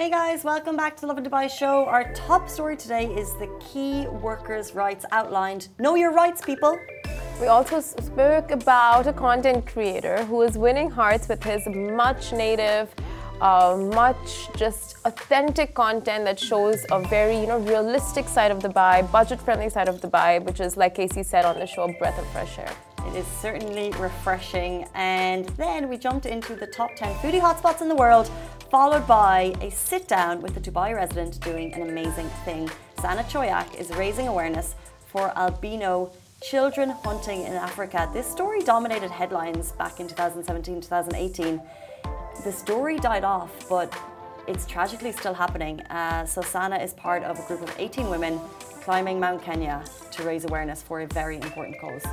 Hey 0.00 0.10
guys, 0.10 0.44
welcome 0.44 0.76
back 0.76 0.94
to 0.94 1.00
the 1.00 1.08
Lovin 1.08 1.24
Dubai 1.24 1.50
show. 1.50 1.84
Our 1.86 2.12
top 2.12 2.48
story 2.48 2.76
today 2.76 3.06
is 3.06 3.34
the 3.38 3.48
key 3.58 4.06
workers' 4.06 4.72
rights 4.72 5.04
outlined. 5.10 5.70
Know 5.80 5.96
your 5.96 6.12
rights, 6.12 6.40
people. 6.40 6.78
We 7.40 7.48
also 7.48 7.80
spoke 7.80 8.52
about 8.52 9.08
a 9.08 9.12
content 9.12 9.66
creator 9.66 10.24
who 10.26 10.42
is 10.42 10.56
winning 10.56 10.88
hearts 10.88 11.26
with 11.28 11.42
his 11.42 11.66
much 11.66 12.32
native, 12.32 12.94
uh, 13.40 13.76
much 13.76 14.48
just 14.56 14.98
authentic 15.04 15.74
content 15.74 16.26
that 16.26 16.38
shows 16.38 16.86
a 16.92 17.00
very 17.00 17.36
you 17.36 17.48
know 17.48 17.58
realistic 17.58 18.28
side 18.28 18.52
of 18.52 18.60
Dubai, 18.60 19.10
budget-friendly 19.10 19.68
side 19.68 19.88
of 19.88 20.00
Dubai, 20.00 20.40
which 20.44 20.60
is 20.60 20.76
like 20.76 20.94
Casey 20.94 21.24
said 21.24 21.44
on 21.44 21.58
the 21.58 21.66
show, 21.66 21.82
a 21.82 21.92
breath 21.94 22.20
of 22.20 22.26
fresh 22.28 22.56
air. 22.56 22.72
It 23.08 23.16
is 23.16 23.26
certainly 23.40 23.90
refreshing. 23.98 24.86
And 24.94 25.46
then 25.62 25.88
we 25.88 25.96
jumped 25.96 26.26
into 26.26 26.54
the 26.54 26.66
top 26.66 26.90
10 26.94 27.14
foodie 27.16 27.40
hotspots 27.40 27.80
in 27.80 27.88
the 27.88 27.94
world, 27.94 28.30
followed 28.70 29.06
by 29.06 29.54
a 29.62 29.70
sit 29.70 30.06
down 30.06 30.42
with 30.42 30.54
a 30.58 30.60
Dubai 30.60 30.94
resident 30.94 31.40
doing 31.40 31.72
an 31.72 31.88
amazing 31.88 32.28
thing. 32.44 32.68
Sana 33.00 33.22
Choyakh 33.22 33.74
is 33.74 33.90
raising 33.92 34.28
awareness 34.28 34.74
for 35.06 35.32
albino 35.38 36.12
children 36.42 36.90
hunting 36.90 37.44
in 37.44 37.54
Africa. 37.54 38.10
This 38.12 38.26
story 38.26 38.60
dominated 38.60 39.10
headlines 39.10 39.72
back 39.72 40.00
in 40.00 40.06
2017 40.06 40.82
2018. 40.82 41.62
The 42.44 42.52
story 42.52 42.98
died 42.98 43.24
off, 43.24 43.50
but 43.70 43.92
it's 44.46 44.66
tragically 44.66 45.12
still 45.12 45.34
happening. 45.34 45.80
Uh, 45.82 46.26
so 46.26 46.42
Sana 46.42 46.76
is 46.76 46.92
part 46.92 47.22
of 47.22 47.38
a 47.38 47.42
group 47.48 47.62
of 47.62 47.74
18 47.78 48.10
women 48.10 48.38
climbing 48.82 49.18
Mount 49.18 49.42
Kenya 49.42 49.82
to 50.12 50.22
raise 50.24 50.44
awareness 50.44 50.82
for 50.82 51.00
a 51.00 51.06
very 51.06 51.36
important 51.36 51.80
cause. 51.80 52.04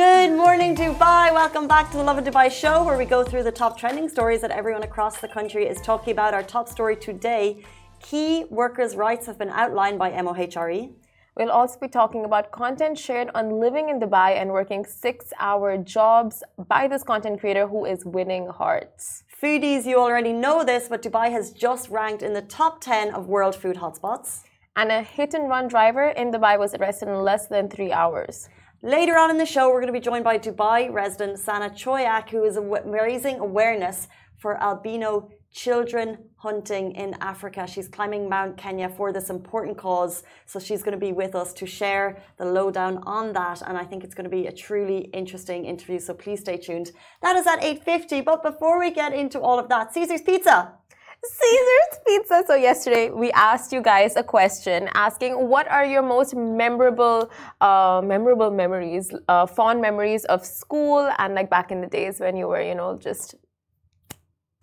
Good 0.00 0.32
morning, 0.32 0.74
Dubai. 0.74 1.30
Welcome 1.30 1.68
back 1.68 1.90
to 1.90 1.98
the 1.98 2.02
Lovin 2.02 2.24
Dubai 2.24 2.50
show, 2.50 2.82
where 2.86 2.96
we 2.96 3.04
go 3.04 3.22
through 3.22 3.42
the 3.42 3.52
top 3.52 3.78
trending 3.78 4.08
stories 4.08 4.40
that 4.40 4.50
everyone 4.50 4.82
across 4.82 5.20
the 5.20 5.28
country 5.28 5.64
is 5.72 5.78
talking 5.82 6.12
about. 6.12 6.32
Our 6.32 6.42
top 6.42 6.66
story 6.70 6.96
today 6.96 7.62
key 8.00 8.46
workers' 8.48 8.96
rights 8.96 9.26
have 9.26 9.38
been 9.38 9.50
outlined 9.50 9.98
by 9.98 10.10
MOHRE. 10.26 10.88
We'll 11.36 11.50
also 11.50 11.78
be 11.78 11.88
talking 11.88 12.24
about 12.24 12.50
content 12.50 12.98
shared 12.98 13.28
on 13.34 13.60
living 13.60 13.90
in 13.90 14.00
Dubai 14.00 14.30
and 14.40 14.52
working 14.58 14.86
six 14.86 15.34
hour 15.38 15.76
jobs 15.76 16.42
by 16.74 16.88
this 16.88 17.02
content 17.02 17.38
creator 17.40 17.66
who 17.68 17.84
is 17.84 18.06
winning 18.06 18.46
hearts. 18.46 19.24
Foodies, 19.42 19.84
you 19.84 19.98
already 19.98 20.32
know 20.32 20.64
this, 20.64 20.88
but 20.88 21.02
Dubai 21.02 21.30
has 21.30 21.52
just 21.52 21.90
ranked 21.90 22.22
in 22.22 22.32
the 22.32 22.46
top 22.58 22.80
10 22.80 23.14
of 23.14 23.26
world 23.26 23.54
food 23.54 23.76
hotspots. 23.76 24.44
And 24.76 24.90
a 24.90 25.02
hit 25.02 25.34
and 25.34 25.46
run 25.50 25.68
driver 25.68 26.08
in 26.20 26.32
Dubai 26.32 26.58
was 26.58 26.72
arrested 26.74 27.08
in 27.08 27.20
less 27.22 27.48
than 27.48 27.68
three 27.68 27.92
hours. 27.92 28.48
Later 28.82 29.18
on 29.18 29.28
in 29.28 29.36
the 29.36 29.44
show, 29.44 29.68
we're 29.68 29.82
going 29.82 29.92
to 29.92 30.00
be 30.00 30.00
joined 30.00 30.24
by 30.24 30.38
Dubai 30.38 30.90
resident 30.90 31.38
Sana 31.38 31.68
Choyakh, 31.68 32.30
who 32.30 32.44
is 32.44 32.58
raising 32.86 33.38
awareness 33.38 34.08
for 34.38 34.56
albino 34.62 35.28
children 35.52 36.16
hunting 36.36 36.92
in 36.92 37.14
Africa. 37.20 37.66
She's 37.66 37.88
climbing 37.88 38.26
Mount 38.26 38.56
Kenya 38.56 38.88
for 38.88 39.12
this 39.12 39.28
important 39.28 39.76
cause. 39.76 40.22
So 40.46 40.58
she's 40.58 40.82
going 40.82 40.98
to 40.98 41.06
be 41.06 41.12
with 41.12 41.34
us 41.34 41.52
to 41.54 41.66
share 41.66 42.22
the 42.38 42.46
lowdown 42.46 43.02
on 43.04 43.34
that. 43.34 43.60
And 43.66 43.76
I 43.76 43.84
think 43.84 44.02
it's 44.02 44.14
going 44.14 44.24
to 44.24 44.30
be 44.30 44.46
a 44.46 44.52
truly 44.52 45.10
interesting 45.12 45.66
interview. 45.66 45.98
So 45.98 46.14
please 46.14 46.40
stay 46.40 46.56
tuned. 46.56 46.92
That 47.20 47.36
is 47.36 47.46
at 47.46 47.60
8.50. 47.60 48.24
But 48.24 48.42
before 48.42 48.78
we 48.78 48.90
get 48.90 49.12
into 49.12 49.40
all 49.40 49.58
of 49.58 49.68
that, 49.68 49.92
Caesar's 49.92 50.22
Pizza. 50.22 50.79
Caesar's 51.22 51.98
Pizza. 52.06 52.44
So 52.46 52.54
yesterday 52.54 53.10
we 53.10 53.30
asked 53.32 53.72
you 53.72 53.82
guys 53.82 54.16
a 54.16 54.22
question 54.22 54.88
asking 54.94 55.32
what 55.34 55.68
are 55.68 55.84
your 55.84 56.02
most 56.02 56.34
memorable, 56.34 57.30
uh, 57.60 58.00
memorable 58.02 58.50
memories, 58.50 59.12
uh, 59.28 59.46
fond 59.46 59.82
memories 59.82 60.24
of 60.26 60.44
school 60.46 61.10
and 61.18 61.34
like 61.34 61.50
back 61.50 61.70
in 61.70 61.82
the 61.82 61.86
days 61.86 62.20
when 62.20 62.36
you 62.36 62.48
were, 62.48 62.62
you 62.62 62.74
know, 62.74 62.96
just 62.96 63.34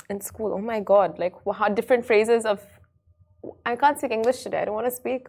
in 0.10 0.20
school. 0.20 0.54
Oh 0.54 0.62
my 0.62 0.80
God! 0.80 1.20
Like 1.20 1.34
how 1.54 1.70
different 1.70 2.06
phrases 2.06 2.46
of. 2.46 2.62
I 3.66 3.76
can't 3.76 3.98
speak 3.98 4.12
English 4.12 4.42
today. 4.42 4.62
I 4.62 4.66
don't 4.66 4.74
want 4.74 4.88
to 4.88 4.92
speak. 4.92 5.28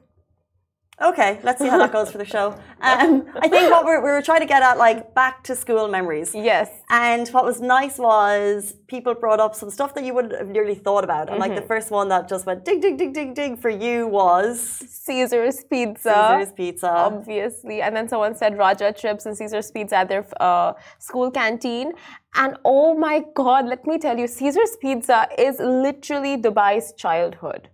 Okay, 1.01 1.39
let's 1.45 1.61
see 1.61 1.69
how 1.69 1.79
that 1.79 1.93
goes 1.93 2.11
for 2.11 2.19
the 2.19 2.25
show. 2.25 2.59
Um, 2.81 3.27
I 3.35 3.49
think 3.49 3.73
what 3.73 3.85
we're, 3.85 4.01
we 4.01 4.09
were 4.09 4.23
trying 4.23 4.39
to 4.39 4.47
get 4.47 4.63
at, 4.63 4.79
like, 4.79 5.13
back 5.13 5.43
to 5.45 5.57
school 5.57 5.89
memories. 5.89 6.33
Yes. 6.33 6.71
And 6.91 7.29
what 7.31 7.45
was 7.45 7.61
nice 7.61 7.99
was 7.99 8.77
people 8.87 9.15
brought 9.15 9.41
up 9.41 9.57
some 9.57 9.69
stuff 9.69 9.95
that 9.95 10.05
you 10.05 10.15
wouldn't 10.15 10.39
have 10.39 10.47
nearly 10.47 10.77
thought 10.77 11.03
about. 11.03 11.23
And, 11.23 11.31
mm-hmm. 11.31 11.41
like, 11.41 11.55
the 11.57 11.63
mm-hmm. 11.63 11.67
first 11.67 11.91
one 11.91 12.09
that 12.11 12.29
just 12.29 12.47
went 12.47 12.65
ding, 12.65 12.79
ding, 12.79 12.97
ding, 12.97 13.13
ding, 13.13 13.35
ding 13.35 13.57
for 13.57 13.69
you 13.69 14.07
was 14.07 14.61
Caesar's 14.61 15.65
Pizza. 15.65 16.39
Caesar's 16.39 16.53
Pizza. 16.53 16.89
Obviously. 16.89 17.83
And 17.83 17.97
then 17.97 18.09
someone 18.09 18.37
said 18.37 18.57
Raja 18.57 18.93
Chips 18.93 19.27
and 19.27 19.37
Caesar's 19.37 19.73
Pizza 19.73 19.97
at 19.97 20.09
their 20.09 20.25
uh, 20.41 20.75
school 21.01 21.33
canteen. 21.33 21.95
And 22.37 22.57
oh 22.65 22.95
my 22.95 23.25
God, 23.35 23.67
let 23.67 23.85
me 23.89 23.99
tell 23.99 24.17
you, 24.17 24.29
Caesar's 24.29 24.77
Pizza 24.81 25.27
is 25.37 25.59
literally 25.59 26.37
Dubai's 26.37 26.93
childhood 26.93 27.71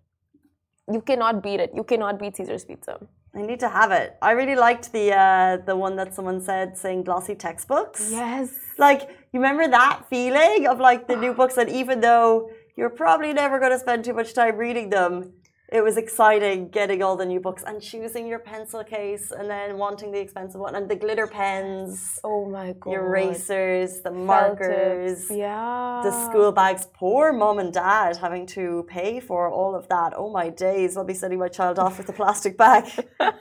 you 0.93 1.01
cannot 1.01 1.43
beat 1.43 1.61
it. 1.61 1.73
You 1.75 1.85
cannot 1.85 2.19
beat 2.19 2.37
Caesar's 2.37 2.65
pizza. 2.65 2.99
I 3.35 3.43
need 3.43 3.61
to 3.61 3.69
have 3.69 3.91
it. 3.91 4.17
I 4.23 4.31
really 4.33 4.55
liked 4.55 4.93
the 4.93 5.13
uh, 5.13 5.57
the 5.67 5.75
one 5.75 5.97
that 5.97 6.15
someone 6.15 6.41
said 6.41 6.79
saying 6.79 7.03
glossy 7.05 7.35
textbooks. 7.35 8.11
Yes. 8.11 8.51
Like 8.79 9.03
you 9.33 9.41
remember 9.41 9.67
that 9.69 10.05
feeling 10.09 10.67
of 10.69 10.79
like 10.79 11.09
the 11.09 11.17
new 11.17 11.35
books 11.41 11.55
that 11.57 11.69
even 11.69 12.01
though 12.01 12.51
you're 12.77 12.91
probably 12.91 13.33
never 13.33 13.59
going 13.59 13.73
to 13.73 13.79
spend 13.79 14.05
too 14.05 14.15
much 14.15 14.35
time 14.35 14.57
reading 14.57 14.91
them, 14.91 15.33
it 15.73 15.83
was 15.83 15.97
exciting 15.97 16.69
getting 16.69 17.03
all 17.03 17.17
the 17.17 17.25
new 17.25 17.41
books 17.41 17.65
and 17.67 17.81
choosing 17.81 18.27
your 18.27 18.39
pencil 18.39 18.85
case 18.85 19.31
and 19.31 19.49
then 19.49 19.79
wanting 19.79 20.13
the 20.13 20.21
expensive 20.21 20.61
one 20.61 20.75
and 20.75 20.89
the 20.89 20.97
glitter 20.97 21.27
pens. 21.27 22.21
Oh 22.23 22.49
my 22.49 22.73
god. 22.73 22.93
Erasers, 22.93 24.01
the 24.01 24.11
markers, 24.11 25.31
yeah. 25.31 26.03
the 26.05 26.13
school 26.25 26.53
bags. 26.53 26.87
Poor 26.93 27.33
mom 27.33 27.59
and 27.59 27.73
dad 27.73 28.17
having 28.17 28.47
to 28.49 28.85
pay 28.89 29.21
for 29.21 29.51
all 29.51 29.75
of 29.75 29.89
that. 29.89 30.13
Oh 30.17 30.31
my 30.31 30.51
days, 30.51 30.97
I'll 30.97 31.05
be 31.05 31.15
sending 31.15 31.39
my 31.39 31.49
child 31.49 31.79
off 31.79 31.99
with 31.99 32.09
a 32.09 32.13
plastic 32.13 32.59
bag. 32.59 32.85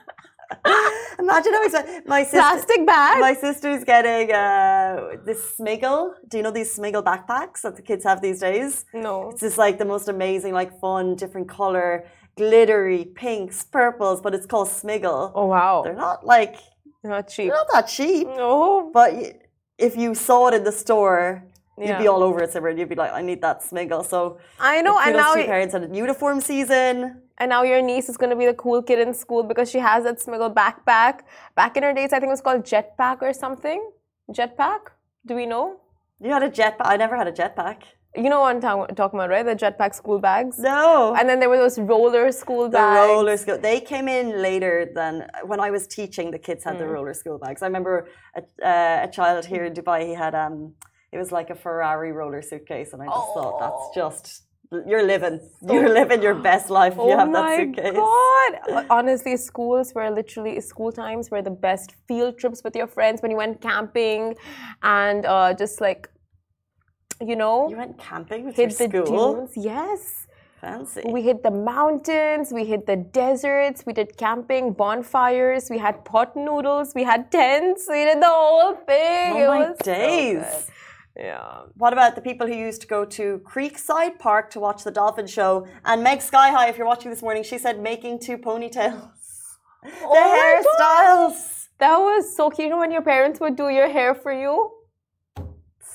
Imagine 1.19 1.53
how 1.53 1.63
excited 1.65 2.07
my 2.07 2.23
sister, 2.23 2.37
plastic 2.37 2.85
bag. 2.85 3.19
My 3.19 3.33
sister's 3.33 3.83
getting 3.83 4.31
uh, 4.31 5.17
this 5.25 5.55
Smiggle. 5.57 6.13
Do 6.27 6.37
you 6.37 6.43
know 6.43 6.51
these 6.51 6.77
Smiggle 6.77 7.03
backpacks 7.03 7.61
that 7.61 7.75
the 7.75 7.81
kids 7.81 8.03
have 8.03 8.21
these 8.21 8.39
days? 8.39 8.85
No. 8.93 9.29
It's 9.29 9.41
just 9.41 9.57
like 9.57 9.77
the 9.77 9.85
most 9.85 10.07
amazing, 10.09 10.53
like 10.53 10.79
fun, 10.79 11.15
different 11.15 11.47
color, 11.47 12.05
glittery 12.35 13.05
pinks, 13.05 13.63
purples, 13.63 14.21
but 14.21 14.33
it's 14.33 14.45
called 14.45 14.67
Smiggle. 14.67 15.31
Oh 15.35 15.45
wow! 15.45 15.83
They're 15.83 15.95
not 15.95 16.25
like 16.25 16.55
they're 17.01 17.11
not 17.11 17.27
cheap. 17.27 17.47
They're 17.47 17.55
not 17.55 17.67
that 17.73 17.87
cheap. 17.87 18.27
No. 18.27 18.91
But 18.93 19.13
if 19.77 19.95
you 19.95 20.15
saw 20.15 20.47
it 20.47 20.55
in 20.55 20.63
the 20.63 20.71
store, 20.71 21.43
yeah. 21.77 21.97
You'd 21.97 22.03
be 22.03 22.07
all 22.07 22.21
over 22.21 22.43
it, 22.43 22.51
Simran. 22.51 22.77
You'd 22.77 22.89
be 22.89 22.95
like, 22.95 23.11
I 23.11 23.21
need 23.23 23.41
that 23.41 23.61
smiggle. 23.61 24.05
So 24.05 24.37
I 24.59 24.81
know, 24.83 24.99
and 24.99 25.15
now 25.15 25.33
parents 25.33 25.73
had 25.73 25.83
a 25.83 25.95
uniform 25.95 26.39
season. 26.39 27.22
And 27.39 27.49
now 27.49 27.63
your 27.63 27.81
niece 27.81 28.09
is 28.09 28.17
going 28.17 28.29
to 28.29 28.35
be 28.35 28.45
the 28.45 28.53
cool 28.53 28.81
kid 28.83 28.99
in 28.99 29.13
school 29.13 29.43
because 29.43 29.69
she 29.69 29.79
has 29.79 30.03
that 30.03 30.19
smiggle 30.19 30.53
backpack. 30.53 31.21
Back 31.55 31.77
in 31.77 31.83
her 31.83 31.93
days, 31.93 32.13
I 32.13 32.19
think 32.19 32.29
it 32.29 32.37
was 32.37 32.41
called 32.41 32.63
jetpack 32.63 33.21
or 33.21 33.33
something. 33.33 33.81
Jetpack? 34.31 34.81
Do 35.25 35.35
we 35.35 35.45
know? 35.45 35.79
You 36.21 36.31
had 36.31 36.43
a 36.43 36.49
jetpack. 36.49 36.85
I 36.85 36.97
never 36.97 37.17
had 37.17 37.27
a 37.27 37.31
jetpack. 37.31 37.83
You 38.15 38.29
know 38.29 38.41
what 38.41 38.55
I'm 38.55 38.61
talking 38.61 39.17
about, 39.19 39.29
right? 39.29 39.43
The 39.43 39.55
jetpack 39.55 39.95
school 39.95 40.19
bags. 40.19 40.59
No. 40.59 41.15
And 41.17 41.27
then 41.27 41.39
there 41.39 41.49
were 41.49 41.57
those 41.57 41.79
roller 41.79 42.31
school 42.31 42.69
bags. 42.69 43.07
The 43.07 43.13
roller 43.13 43.37
school. 43.37 43.57
They 43.57 43.79
came 43.79 44.07
in 44.07 44.39
later 44.39 44.87
than 44.93 45.27
when 45.45 45.59
I 45.59 45.71
was 45.71 45.87
teaching. 45.87 46.29
The 46.29 46.37
kids 46.37 46.63
had 46.63 46.75
mm. 46.75 46.79
the 46.79 46.85
hmm. 46.85 46.91
roller 46.91 47.15
school 47.15 47.39
bags. 47.39 47.63
I 47.63 47.65
remember 47.65 48.07
a, 48.35 48.41
uh, 48.63 49.07
a 49.07 49.11
child 49.11 49.45
here 49.45 49.65
in 49.65 49.73
Dubai. 49.73 50.05
He 50.05 50.13
had 50.13 50.35
um, 50.35 50.75
it 51.11 51.17
was 51.17 51.31
like 51.31 51.49
a 51.49 51.55
Ferrari 51.55 52.11
roller 52.11 52.43
suitcase, 52.43 52.93
and 52.93 53.01
I 53.01 53.05
just 53.05 53.17
oh. 53.17 53.33
thought 53.33 53.59
that's 53.59 53.95
just 53.95 54.43
you're 54.87 55.03
living 55.03 55.39
you're 55.61 55.93
living 55.99 56.21
your 56.21 56.35
best 56.49 56.69
life 56.69 56.95
oh 56.97 57.09
you 57.09 57.17
have 57.17 57.31
that 57.33 57.57
suitcase. 57.57 57.93
God. 57.93 58.85
Honestly, 58.97 59.35
schools 59.37 59.93
were 59.95 60.09
literally 60.09 60.59
school 60.61 60.91
times 60.91 61.29
were 61.31 61.41
the 61.41 61.57
best 61.67 61.95
field 62.07 62.37
trips 62.37 62.63
with 62.63 62.75
your 62.75 62.87
friends 62.87 63.21
when 63.21 63.31
you 63.31 63.37
went 63.37 63.61
camping 63.61 64.35
and 64.81 65.25
uh, 65.25 65.53
just 65.53 65.81
like 65.81 66.09
you 67.21 67.35
know 67.35 67.69
You 67.69 67.77
went 67.77 67.97
camping 67.97 68.45
with 68.45 68.55
hit 68.55 68.77
your 68.79 68.89
the 68.89 69.05
school? 69.05 69.33
Dunes. 69.35 69.51
Yes. 69.55 70.27
Fancy. 70.61 71.01
We 71.05 71.21
hit 71.23 71.43
the 71.43 71.51
mountains, 71.51 72.53
we 72.53 72.63
hit 72.63 72.85
the 72.85 72.95
deserts, 72.95 73.83
we 73.85 73.91
did 73.91 74.15
camping, 74.15 74.71
bonfires, 74.71 75.69
we 75.69 75.77
had 75.77 76.05
pot 76.05 76.37
noodles, 76.37 76.93
we 76.95 77.03
had 77.03 77.29
tents, 77.33 77.85
we 77.89 78.05
did 78.05 78.21
the 78.21 78.29
whole 78.29 78.73
thing. 78.75 79.33
Oh 79.33 79.39
it 79.43 79.47
my 79.47 79.73
days. 79.83 80.41
So 80.41 80.71
yeah. 81.17 81.63
What 81.75 81.93
about 81.93 82.15
the 82.15 82.21
people 82.21 82.47
who 82.47 82.53
used 82.55 82.81
to 82.81 82.87
go 82.87 83.05
to 83.05 83.39
Creekside 83.45 84.17
Park 84.19 84.49
to 84.51 84.59
watch 84.59 84.83
the 84.83 84.91
dolphin 84.91 85.27
show? 85.27 85.67
And 85.85 86.03
Meg 86.03 86.21
Sky 86.21 86.49
High, 86.49 86.69
if 86.69 86.77
you're 86.77 86.87
watching 86.87 87.11
this 87.11 87.21
morning, 87.21 87.43
she 87.43 87.57
said 87.57 87.79
making 87.79 88.19
two 88.19 88.37
ponytails. 88.37 89.09
Oh 89.85 90.13
the 90.15 91.33
hairstyles. 91.33 91.67
That 91.79 91.97
was 91.97 92.33
so 92.37 92.49
cute. 92.49 92.67
You 92.67 92.69
know 92.69 92.77
when 92.79 92.91
your 92.93 93.01
parents 93.01 93.41
would 93.41 93.57
do 93.57 93.67
your 93.67 93.89
hair 93.89 94.15
for 94.15 94.31
you? 94.31 94.71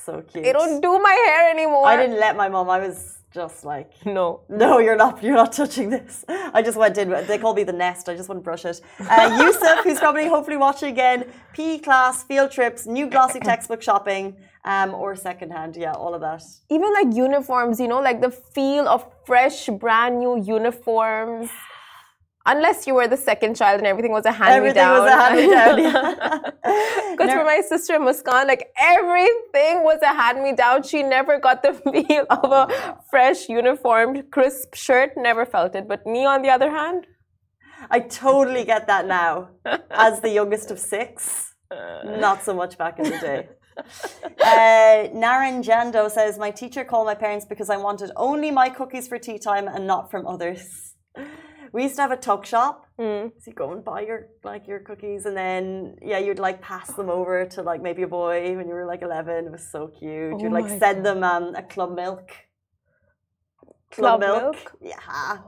So 0.05 0.21
cute. 0.21 0.43
They 0.43 0.53
don't 0.53 0.79
do 0.79 0.99
my 0.99 1.15
hair 1.25 1.49
anymore. 1.49 1.87
I 1.87 1.95
didn't 1.95 2.19
let 2.19 2.37
my 2.37 2.49
mom. 2.49 2.69
I 2.69 2.77
was 2.79 3.17
just 3.31 3.65
like 3.65 3.91
No. 4.05 4.41
no, 4.47 4.77
you're 4.79 4.95
not. 4.95 5.23
You're 5.23 5.35
not 5.35 5.53
touching 5.53 5.89
this. 5.89 6.23
I 6.29 6.61
just 6.61 6.77
went 6.77 6.97
in. 6.99 7.09
They 7.25 7.39
call 7.39 7.55
me 7.55 7.63
the 7.63 7.73
nest. 7.73 8.09
I 8.09 8.15
just 8.15 8.29
wouldn't 8.29 8.43
brush 8.43 8.63
it. 8.65 8.79
Uh, 8.99 9.39
Yusuf, 9.41 9.83
who's 9.83 9.97
probably 9.99 10.27
hopefully 10.27 10.57
watching 10.57 10.89
again. 10.91 11.25
p 11.53 11.79
class 11.79 12.23
field 12.23 12.51
trips, 12.51 12.85
new 12.85 13.09
glossy 13.09 13.39
textbook 13.49 13.81
shopping, 13.81 14.35
um, 14.65 14.93
or 14.93 15.15
secondhand. 15.15 15.75
Yeah, 15.75 15.93
all 15.93 16.13
of 16.13 16.21
that. 16.21 16.43
Even 16.69 16.93
like 16.93 17.13
uniforms, 17.15 17.79
you 17.79 17.87
know, 17.87 18.01
like 18.01 18.21
the 18.21 18.31
feel 18.31 18.87
of 18.87 19.05
fresh, 19.25 19.67
brand 19.67 20.19
new 20.19 20.41
uniforms. 20.41 21.49
Unless 22.45 22.87
you 22.87 22.95
were 22.95 23.07
the 23.07 23.17
second 23.17 23.55
child 23.55 23.77
and 23.79 23.85
everything 23.85 24.11
was 24.11 24.25
a 24.25 24.31
hand 24.31 24.49
me 24.49 24.69
Everything 24.69 24.81
down. 24.81 24.99
was 25.03 25.11
a 25.11 25.15
hand-me-down, 25.15 25.77
yeah. 25.79 26.39
Because 27.11 27.31
for 27.31 27.43
my 27.43 27.61
sister 27.67 27.99
Muskan, 27.99 28.47
like 28.47 28.71
everything 28.79 29.83
was 29.83 29.99
a 30.01 30.07
hand 30.07 30.41
me 30.41 30.53
down. 30.55 30.81
She 30.83 31.03
never 31.03 31.37
got 31.37 31.61
the 31.61 31.73
feel 32.07 32.25
of 32.29 32.51
a 32.51 32.97
fresh, 33.11 33.49
uniformed, 33.49 34.31
crisp 34.31 34.73
shirt. 34.73 35.11
Never 35.17 35.45
felt 35.45 35.75
it. 35.75 35.87
But 35.87 36.07
me, 36.07 36.25
on 36.25 36.41
the 36.41 36.49
other 36.49 36.71
hand, 36.71 37.05
I 37.91 37.99
totally 37.99 38.63
get 38.63 38.87
that 38.87 39.05
now. 39.05 39.49
As 39.91 40.21
the 40.21 40.29
youngest 40.29 40.71
of 40.71 40.79
six, 40.79 41.53
not 42.05 42.43
so 42.43 42.53
much 42.55 42.77
back 42.77 42.97
in 42.99 43.05
the 43.05 43.19
day. 43.19 43.49
Uh, 43.79 45.09
Naren 45.13 45.63
Jando 45.63 46.09
says, 46.09 46.37
My 46.37 46.51
teacher 46.51 46.83
called 46.83 47.05
my 47.05 47.15
parents 47.15 47.45
because 47.45 47.69
I 47.69 47.77
wanted 47.77 48.11
only 48.15 48.51
my 48.51 48.69
cookies 48.69 49.07
for 49.07 49.17
tea 49.19 49.37
time 49.37 49.67
and 49.67 49.85
not 49.85 50.09
from 50.09 50.25
others. 50.25 50.95
We 51.71 51.83
used 51.83 51.95
to 51.97 52.01
have 52.01 52.11
a 52.11 52.17
tuck 52.17 52.45
shop. 52.45 52.85
Mm. 52.99 53.31
So 53.39 53.51
you 53.51 53.53
go 53.53 53.71
and 53.71 53.83
buy 53.83 54.01
your 54.01 54.29
like 54.43 54.67
your 54.67 54.79
cookies 54.79 55.25
and 55.25 55.37
then 55.37 55.95
yeah, 56.01 56.17
you'd 56.17 56.39
like 56.39 56.61
pass 56.61 56.91
them 56.93 57.09
over 57.09 57.45
to 57.45 57.61
like 57.61 57.81
maybe 57.81 58.01
a 58.03 58.07
boy 58.07 58.55
when 58.55 58.67
you 58.67 58.73
were 58.73 58.85
like 58.85 59.01
eleven. 59.01 59.45
It 59.45 59.51
was 59.51 59.71
so 59.71 59.87
cute. 59.87 60.33
Oh 60.33 60.39
you'd 60.39 60.51
like 60.51 60.67
send 60.79 61.05
them 61.05 61.23
um, 61.23 61.55
a 61.55 61.63
club 61.63 61.95
milk. 61.95 62.31
Club 63.91 64.19
milk? 64.19 64.55
Yeah. 64.81 64.95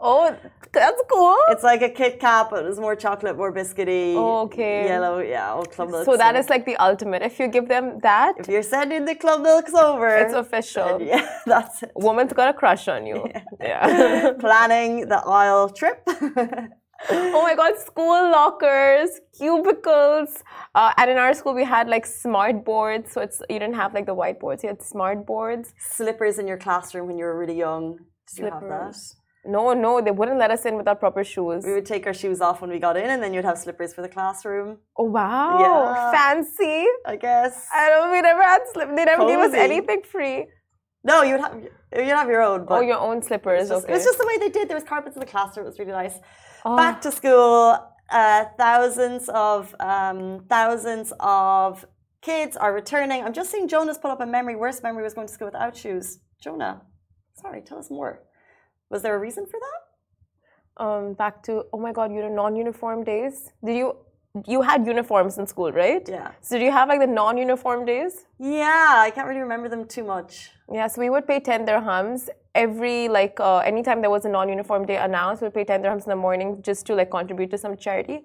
oh, 0.01 0.35
that's 0.73 1.01
cool. 1.11 1.37
It's 1.49 1.63
like 1.63 1.81
a 1.83 1.89
Kit 1.89 2.19
Kat, 2.19 2.47
but 2.49 2.65
it's 2.65 2.79
more 2.79 2.95
chocolate, 2.95 3.37
more 3.37 3.53
biscuity. 3.53 4.15
Okay. 4.15 4.85
Yellow, 4.85 5.19
yeah, 5.19 5.51
all 5.51 5.65
club 5.65 5.91
milk. 5.91 6.05
So 6.05 6.17
that 6.17 6.35
is 6.35 6.49
like 6.49 6.65
the 6.65 6.75
ultimate. 6.77 7.21
If 7.21 7.39
you 7.39 7.47
give 7.47 7.67
them 7.67 7.99
that, 8.01 8.33
If 8.39 8.47
you're 8.47 8.63
sending 8.63 9.05
the 9.05 9.15
club 9.15 9.41
milks 9.41 9.73
over, 9.73 10.07
it's 10.15 10.33
official. 10.33 10.97
then 10.97 11.07
yeah, 11.07 11.29
that's 11.45 11.83
it. 11.83 11.91
Woman's 11.95 12.33
got 12.33 12.49
a 12.49 12.53
crush 12.53 12.87
on 12.87 13.05
you. 13.05 13.27
Yeah. 13.59 14.33
Planning 14.39 15.07
the 15.07 15.21
aisle 15.23 15.69
trip. 15.69 16.01
oh 17.09 17.41
my 17.43 17.55
god, 17.55 17.77
school 17.77 18.31
lockers, 18.31 19.09
cubicles. 19.37 20.43
Uh, 20.73 20.93
and 20.97 21.11
in 21.11 21.17
our 21.17 21.33
school, 21.33 21.53
we 21.53 21.63
had 21.63 21.87
like 21.87 22.05
smart 22.05 22.65
boards. 22.65 23.11
So 23.11 23.21
it's 23.21 23.41
you 23.49 23.59
didn't 23.59 23.75
have 23.75 23.93
like 23.93 24.05
the 24.07 24.15
whiteboards, 24.15 24.63
you 24.63 24.69
had 24.69 24.81
smart 24.81 25.25
boards. 25.25 25.73
Slippers 25.77 26.39
in 26.39 26.47
your 26.47 26.57
classroom 26.57 27.07
when 27.07 27.17
you 27.19 27.25
were 27.25 27.37
really 27.37 27.57
young. 27.57 27.99
Did 28.35 28.45
you 28.45 28.51
have 28.51 28.61
that? 28.61 28.95
Slippers. 28.95 29.15
No, 29.43 29.73
no, 29.73 30.01
they 30.01 30.11
wouldn't 30.11 30.37
let 30.37 30.51
us 30.51 30.65
in 30.65 30.75
without 30.77 30.99
proper 30.99 31.23
shoes. 31.23 31.63
We 31.65 31.73
would 31.73 31.85
take 31.85 32.05
our 32.05 32.13
shoes 32.13 32.41
off 32.41 32.61
when 32.61 32.69
we 32.69 32.77
got 32.77 32.95
in, 32.95 33.09
and 33.09 33.23
then 33.23 33.33
you'd 33.33 33.43
have 33.45 33.57
slippers 33.57 33.91
for 33.93 34.03
the 34.03 34.09
classroom. 34.09 34.77
Oh 34.97 35.05
wow, 35.05 35.59
Yeah. 35.59 36.11
fancy. 36.11 36.85
I 37.07 37.15
guess. 37.15 37.67
I 37.73 37.89
don't. 37.89 38.11
We 38.11 38.21
never 38.21 38.43
had 38.43 38.61
slip. 38.71 38.89
They 38.95 39.05
never 39.05 39.25
gave 39.25 39.39
us 39.39 39.53
anything 39.53 40.03
free. 40.03 40.45
No, 41.03 41.23
you'd 41.23 41.39
have 41.39 41.55
you'd 41.59 42.05
have 42.21 42.29
your 42.29 42.43
own. 42.43 42.65
But 42.65 42.75
oh, 42.77 42.81
your 42.81 42.99
own 42.99 43.23
slippers. 43.23 43.61
it's 43.61 43.69
just, 43.71 43.85
okay. 43.85 43.95
It's 43.95 44.05
just 44.05 44.19
the 44.19 44.27
way 44.27 44.37
they 44.37 44.49
did. 44.49 44.69
There 44.69 44.77
was 44.77 44.83
carpets 44.83 45.15
in 45.15 45.21
the 45.21 45.25
classroom. 45.25 45.65
It 45.65 45.69
was 45.69 45.79
really 45.79 45.91
nice. 45.91 46.19
Oh. 46.63 46.77
Back 46.77 47.01
to 47.01 47.11
school. 47.11 47.77
Uh, 48.11 48.45
thousands 48.57 49.27
of 49.29 49.73
um, 49.79 50.45
thousands 50.49 51.13
of 51.19 51.83
kids 52.21 52.55
are 52.57 52.73
returning. 52.73 53.23
I'm 53.23 53.33
just 53.33 53.49
seeing 53.49 53.67
Jonah's 53.67 53.97
put 53.97 54.11
up 54.11 54.21
a 54.21 54.25
memory. 54.27 54.55
Worst 54.55 54.83
memory 54.83 55.01
was 55.03 55.15
going 55.15 55.25
to 55.27 55.33
school 55.33 55.47
without 55.47 55.75
shoes. 55.75 56.19
Jonah, 56.43 56.81
sorry, 57.41 57.61
tell 57.61 57.79
us 57.79 57.89
more. 57.89 58.21
Was 58.89 59.01
there 59.01 59.15
a 59.15 59.19
reason 59.19 59.45
for 59.45 59.59
that? 59.59 59.81
um, 60.77 61.13
back 61.13 61.43
to 61.43 61.63
oh 61.73 61.79
my 61.79 61.91
god, 61.91 62.11
you 62.11 62.21
had 62.21 62.31
non-uniform 62.31 63.03
days. 63.03 63.51
Did 63.63 63.77
you? 63.77 63.95
You 64.47 64.61
had 64.61 64.87
uniforms 64.87 65.37
in 65.37 65.45
school, 65.45 65.73
right? 65.73 66.07
Yeah. 66.07 66.31
So 66.39 66.57
did 66.57 66.63
you 66.63 66.71
have 66.71 66.87
like 66.87 67.01
the 67.01 67.07
non-uniform 67.07 67.85
days? 67.85 68.27
Yeah, 68.39 68.93
I 69.05 69.11
can't 69.13 69.27
really 69.27 69.41
remember 69.41 69.67
them 69.67 69.85
too 69.85 70.05
much. 70.05 70.51
Yeah, 70.71 70.87
so 70.87 71.01
we 71.01 71.09
would 71.09 71.27
pay 71.27 71.41
10 71.41 71.65
dirhams 71.65 72.29
every, 72.55 73.09
like, 73.09 73.41
uh, 73.41 73.57
anytime 73.57 73.99
there 73.99 74.09
was 74.09 74.23
a 74.23 74.29
non 74.29 74.47
uniform 74.47 74.85
day 74.85 74.95
announced, 74.95 75.41
we'd 75.41 75.53
pay 75.53 75.65
10 75.65 75.83
dirhams 75.83 76.03
in 76.05 76.11
the 76.11 76.15
morning 76.15 76.61
just 76.61 76.85
to, 76.85 76.95
like, 76.95 77.11
contribute 77.11 77.51
to 77.51 77.57
some 77.57 77.75
charity. 77.75 78.23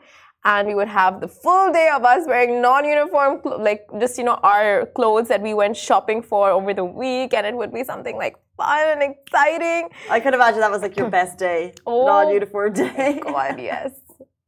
And 0.55 0.69
we 0.69 0.75
would 0.77 0.87
have 0.89 1.21
the 1.21 1.27
full 1.27 1.73
day 1.73 1.89
of 1.93 2.05
us 2.05 2.25
wearing 2.27 2.63
non 2.63 2.85
uniform, 2.85 3.41
cl- 3.43 3.61
like, 3.69 3.83
just, 3.99 4.17
you 4.17 4.23
know, 4.29 4.39
our 4.53 4.87
clothes 4.99 5.27
that 5.29 5.43
we 5.43 5.55
went 5.55 5.77
shopping 5.77 6.23
for 6.23 6.51
over 6.51 6.73
the 6.73 6.85
week. 6.85 7.35
And 7.35 7.45
it 7.51 7.57
would 7.61 7.73
be 7.79 7.83
something 7.83 8.17
like 8.17 8.37
fun 8.57 8.85
and 8.93 9.03
exciting. 9.03 9.89
I 10.09 10.21
could 10.21 10.35
imagine 10.35 10.61
that 10.61 10.71
was 10.71 10.83
like 10.83 10.97
your 10.97 11.11
best 11.11 11.37
day, 11.37 11.75
Oh. 11.87 12.07
non-uniform 12.07 12.75
day. 12.75 13.21
God, 13.23 13.59
yes. 13.61 13.91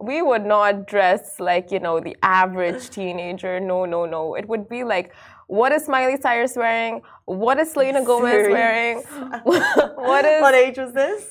We 0.00 0.23
would 0.23 0.47
not 0.47 0.87
dress 0.87 1.41
like, 1.41 1.73
you 1.73 1.81
know, 1.81 1.99
the 1.99 2.17
average 2.23 2.91
teenager. 2.91 3.59
No, 3.59 3.85
no, 3.85 4.06
no. 4.06 4.37
It 4.37 4.49
would 4.49 4.69
be 4.69 4.85
like, 4.85 5.12
what 5.49 5.73
is 5.73 5.89
Miley 5.89 6.17
Cyrus 6.21 6.55
wearing? 6.55 7.03
What 7.25 7.59
is 7.59 7.73
Selena 7.73 8.05
Gomez 8.05 8.31
Serious? 8.31 8.53
wearing? 8.53 8.97
what 9.43 10.25
is 10.25 10.41
what 10.43 10.55
age 10.55 10.79
was 10.79 10.93
this? 10.93 11.27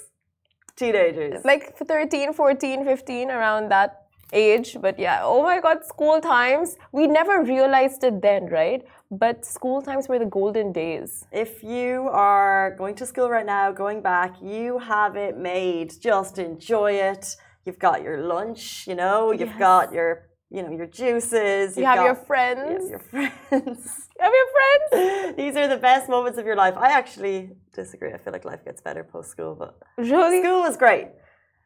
Teenagers. 0.76 1.46
like 1.46 1.78
13, 1.78 2.34
14, 2.34 2.84
15, 2.86 3.32
around 3.32 3.70
that 3.70 4.07
age. 4.34 4.78
But 4.82 5.00
yeah, 5.00 5.22
oh 5.24 5.44
my 5.44 5.60
God, 5.60 5.86
school 5.86 6.20
times. 6.22 6.76
We 6.92 7.08
never 7.08 7.44
realized 7.44 8.04
it 8.04 8.22
then, 8.22 8.48
right? 8.48 8.86
But 9.10 9.46
school 9.46 9.82
times 9.82 10.08
were 10.10 10.20
the 10.20 10.26
golden 10.26 10.72
days. 10.72 11.26
If 11.32 11.64
you 11.64 12.10
are 12.12 12.76
going 12.78 12.96
to 12.96 13.06
school 13.06 13.30
right 13.30 13.46
now, 13.46 13.72
going 13.72 14.02
back, 14.02 14.36
you 14.42 14.80
have 14.80 15.16
it 15.16 15.38
made. 15.38 15.94
Just 16.02 16.38
enjoy 16.40 16.94
it. 16.94 17.36
You've 17.66 17.80
got 17.80 18.02
your 18.02 18.22
lunch, 18.22 18.86
you 18.88 18.96
know, 18.96 19.32
you've 19.32 19.50
Yes. 19.50 19.60
got 19.60 19.94
your, 19.94 20.28
you 20.50 20.64
know, 20.64 20.72
your 20.72 20.86
juices. 20.88 21.76
You 21.78 21.84
you've 21.84 21.96
got, 21.96 22.06
your 22.06 22.16
friends. 22.16 22.80
Yes, 22.82 22.90
your 22.90 23.00
friends. 23.00 24.08
You 24.18 24.24
have 24.24 24.34
your 24.42 24.50
friends. 24.58 25.36
These 25.38 25.56
are 25.58 25.68
the 25.68 25.78
best 25.78 26.10
moments 26.10 26.38
of 26.40 26.46
your 26.46 26.56
life. 26.56 26.76
I 26.78 26.92
actually 26.92 27.52
disagree. 27.74 28.14
I 28.14 28.18
feel 28.18 28.32
like 28.34 28.46
life 28.46 28.64
gets 28.66 28.82
better 28.82 29.04
post 29.04 29.30
school, 29.32 29.54
but 29.56 29.78
Really? 29.98 30.42
school 30.42 30.62
was 30.62 30.76
great. 30.78 31.10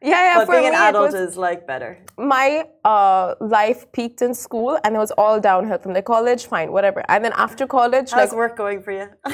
Yeah, 0.02 0.10
yeah. 0.10 0.34
But 0.38 0.46
for 0.46 0.52
being 0.52 0.72
me, 0.72 0.76
an 0.76 0.82
adult 0.88 1.12
was- 1.12 1.14
is 1.30 1.36
like 1.36 1.66
better. 1.66 1.98
my 2.18 2.64
uh, 2.84 3.34
life 3.40 3.80
peaked 3.92 4.20
in 4.22 4.34
school 4.34 4.78
and 4.84 4.96
it 4.96 4.98
was 4.98 5.12
all 5.12 5.40
downhill 5.40 5.78
from 5.78 5.92
the 5.92 6.02
college, 6.02 6.46
fine, 6.46 6.72
whatever. 6.72 7.02
And 7.08 7.24
then 7.24 7.32
after 7.36 7.66
college, 7.66 8.10
How's 8.10 8.30
like 8.30 8.36
work 8.36 8.56
going 8.56 8.82
for 8.82 8.92
you? 8.92 9.06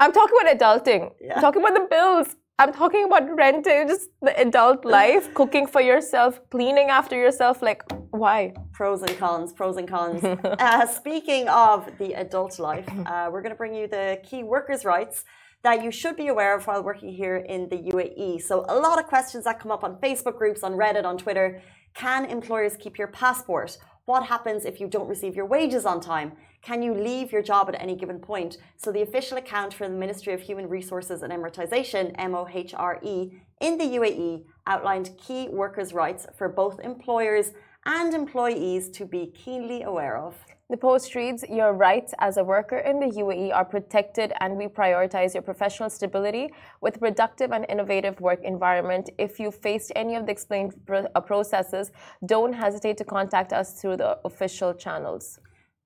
I'm 0.00 0.12
talking 0.12 0.36
about 0.40 0.58
adulting. 0.58 1.12
Yeah. 1.20 1.34
I'm 1.36 1.40
talking 1.42 1.62
about 1.62 1.74
the 1.74 1.86
bills. 1.88 2.28
I'm 2.58 2.72
talking 2.72 3.04
about 3.04 3.24
renting, 3.34 3.88
just 3.88 4.08
the 4.20 4.38
adult 4.40 4.84
life, 4.98 5.32
cooking 5.34 5.66
for 5.66 5.80
yourself, 5.80 6.40
cleaning 6.50 6.88
after 6.90 7.16
yourself. 7.16 7.62
Like, 7.62 7.82
why? 8.10 8.54
pros 8.72 9.02
and 9.02 9.16
cons, 9.18 9.52
pros 9.52 9.76
and 9.76 9.88
cons. 9.88 10.22
uh, 10.68 10.86
speaking 10.86 11.48
of 11.48 11.90
the 11.98 12.14
adult 12.14 12.58
life, 12.58 12.88
uh, 13.06 13.28
we're 13.32 13.42
going 13.42 13.54
to 13.56 13.56
bring 13.56 13.74
you 13.74 13.86
the 13.86 14.20
key 14.28 14.42
workers' 14.42 14.84
rights 14.84 15.24
that 15.62 15.82
you 15.84 15.90
should 15.90 16.16
be 16.16 16.28
aware 16.28 16.56
of 16.56 16.66
while 16.66 16.82
working 16.82 17.12
here 17.12 17.36
in 17.36 17.68
the 17.68 17.76
UAE. 17.76 18.42
So, 18.42 18.64
a 18.68 18.76
lot 18.76 18.98
of 18.98 19.06
questions 19.06 19.44
that 19.44 19.60
come 19.60 19.70
up 19.70 19.84
on 19.84 19.96
Facebook 19.96 20.36
groups, 20.36 20.62
on 20.62 20.72
Reddit, 20.72 21.04
on 21.04 21.16
Twitter. 21.16 21.62
Can 21.94 22.24
employers 22.24 22.76
keep 22.76 22.98
your 22.98 23.08
passport? 23.08 23.78
What 24.06 24.24
happens 24.24 24.64
if 24.64 24.80
you 24.80 24.88
don't 24.88 25.08
receive 25.08 25.36
your 25.36 25.46
wages 25.46 25.86
on 25.86 26.00
time? 26.00 26.32
Can 26.62 26.82
you 26.82 26.94
leave 26.94 27.30
your 27.30 27.42
job 27.42 27.68
at 27.68 27.80
any 27.80 27.94
given 27.94 28.18
point? 28.18 28.58
So, 28.76 28.90
the 28.90 29.02
official 29.02 29.38
account 29.38 29.72
for 29.72 29.88
the 29.88 29.94
Ministry 29.94 30.32
of 30.34 30.40
Human 30.40 30.68
Resources 30.68 31.22
and 31.22 31.32
Emiratization, 31.32 32.16
MOHRE, 32.16 33.40
in 33.60 33.78
the 33.78 33.84
UAE 33.84 34.44
outlined 34.66 35.10
key 35.16 35.48
workers' 35.48 35.92
rights 35.92 36.26
for 36.36 36.48
both 36.48 36.80
employers 36.80 37.52
and 37.86 38.14
employees 38.14 38.88
to 38.90 39.04
be 39.04 39.26
keenly 39.26 39.82
aware 39.82 40.16
of. 40.16 40.34
The 40.70 40.76
post 40.76 41.14
reads 41.14 41.44
Your 41.50 41.74
rights 41.74 42.14
as 42.18 42.38
a 42.38 42.44
worker 42.44 42.78
in 42.78 42.98
the 42.98 43.06
UAE 43.06 43.52
are 43.54 43.64
protected, 43.64 44.32
and 44.40 44.56
we 44.56 44.68
prioritize 44.68 45.34
your 45.34 45.42
professional 45.42 45.90
stability 45.90 46.48
with 46.80 46.98
productive 46.98 47.52
and 47.52 47.66
innovative 47.68 48.20
work 48.20 48.40
environment. 48.42 49.10
If 49.18 49.38
you 49.38 49.50
faced 49.50 49.92
any 49.96 50.14
of 50.16 50.24
the 50.24 50.32
explained 50.32 50.72
uh, 50.88 51.20
processes, 51.20 51.90
don't 52.24 52.54
hesitate 52.54 52.96
to 52.98 53.04
contact 53.04 53.52
us 53.52 53.80
through 53.80 53.98
the 53.98 54.18
official 54.24 54.72
channels. 54.72 55.38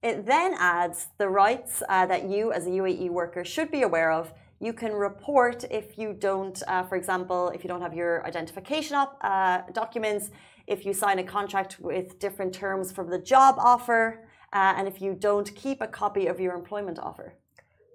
It 0.03 0.25
then 0.25 0.55
adds 0.59 1.09
the 1.19 1.29
rights 1.29 1.83
uh, 1.89 2.07
that 2.07 2.29
you, 2.29 2.53
as 2.53 2.67
a 2.67 2.71
UAE 2.71 3.11
worker, 3.11 3.45
should 3.45 3.73
be 3.73 3.83
aware 3.83 4.13
of. 4.13 4.33
You 4.61 4.73
can 4.73 4.93
report 4.93 5.65
if 5.71 5.99
you 5.99 6.15
don't, 6.15 6.63
uh, 6.69 6.85
for 6.85 6.97
example, 6.97 7.49
if 7.49 7.65
you 7.65 7.69
don't 7.69 7.83
have 7.83 7.93
your 7.93 8.25
identification 8.25 8.95
up, 8.95 9.19
uh, 9.21 9.63
documents, 9.73 10.31
if 10.67 10.85
you 10.85 10.93
sign 10.93 11.19
a 11.19 11.25
contract 11.25 11.79
with 11.81 12.19
different 12.19 12.53
terms 12.53 12.93
from 12.93 13.11
the 13.11 13.19
job 13.19 13.57
offer, 13.59 14.27
uh, 14.53 14.75
and 14.77 14.89
if 14.89 15.01
you 15.01 15.15
don't 15.15 15.55
keep 15.55 15.81
a 15.81 15.87
copy 15.87 16.27
of 16.27 16.41
your 16.41 16.55
employment 16.55 16.99
offer. 16.99 17.35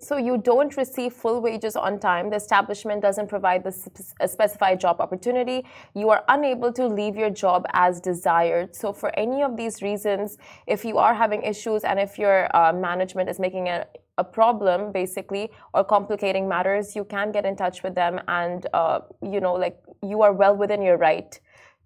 So 0.01 0.18
you 0.18 0.40
don't 0.40 0.75
receive 0.78 1.13
full 1.13 1.42
wages 1.42 1.75
on 1.75 2.00
time. 2.00 2.32
The 2.32 2.36
establishment 2.36 3.04
doesn't 3.04 3.28
provide 3.28 3.63
the 3.63 3.74
a 4.20 4.28
specified 4.28 4.80
job 4.80 5.00
opportunity. 5.00 5.63
You 5.94 6.10
are 6.10 6.24
unable 6.28 6.74
to 6.74 6.88
leave 6.88 7.16
your 7.16 7.30
job 7.30 7.68
as 7.74 8.01
desired. 8.01 8.75
So 8.75 8.94
for 8.94 9.12
any 9.16 9.44
of 9.44 9.56
these 9.56 9.84
reasons, 9.84 10.40
if 10.66 10.84
you 10.84 10.98
are 10.98 11.13
having 11.13 11.44
issues 11.44 11.84
and 11.84 12.00
if 12.00 12.18
your 12.18 12.56
uh, 12.56 12.74
management 12.74 13.30
is 13.30 13.40
making 13.40 13.68
a, 13.68 13.86
a 14.18 14.24
problem 14.24 14.92
basically 14.92 15.51
or 15.75 15.84
complicating 15.84 16.48
matters, 16.48 16.96
you 16.96 17.06
can 17.06 17.32
get 17.32 17.46
in 17.46 17.56
touch 17.56 17.84
with 17.84 17.94
them 17.94 18.20
and 18.28 18.66
uh, 18.74 19.01
you 19.22 19.40
know 19.40 19.54
like 19.54 19.78
you 20.01 20.24
are 20.24 20.34
well 20.34 20.56
within 20.56 20.82
your 20.82 20.98
right 20.98 21.40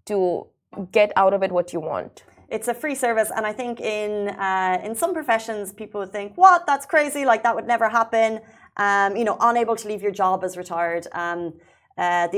to 0.06 0.48
get 0.92 1.12
out 1.16 1.34
of 1.34 1.44
it 1.44 1.52
what 1.52 1.74
you 1.74 1.80
want 1.80 2.24
it's 2.50 2.68
a 2.68 2.74
free 2.74 2.96
service, 2.96 3.32
and 3.36 3.46
I 3.46 3.54
think 3.54 3.82
in 3.82 4.30
uh, 4.30 4.80
in 4.84 4.96
some 4.96 5.14
professions 5.14 5.74
people 5.74 6.06
think, 6.06 6.34
"What? 6.36 6.66
That's 6.68 6.86
crazy! 6.86 7.26
Like 7.26 7.44
that 7.44 7.56
would 7.56 7.68
never 7.68 7.90
happen." 7.90 8.40
Um, 8.78 9.16
you 9.16 9.24
know, 9.24 9.38
unable 9.40 9.76
to 9.76 9.88
leave 9.88 10.02
your 10.02 10.12
job 10.12 10.44
as 10.44 10.58
retired. 10.58 11.08
Um, 11.14 11.54
uh, 11.98 12.28
the 12.28 12.38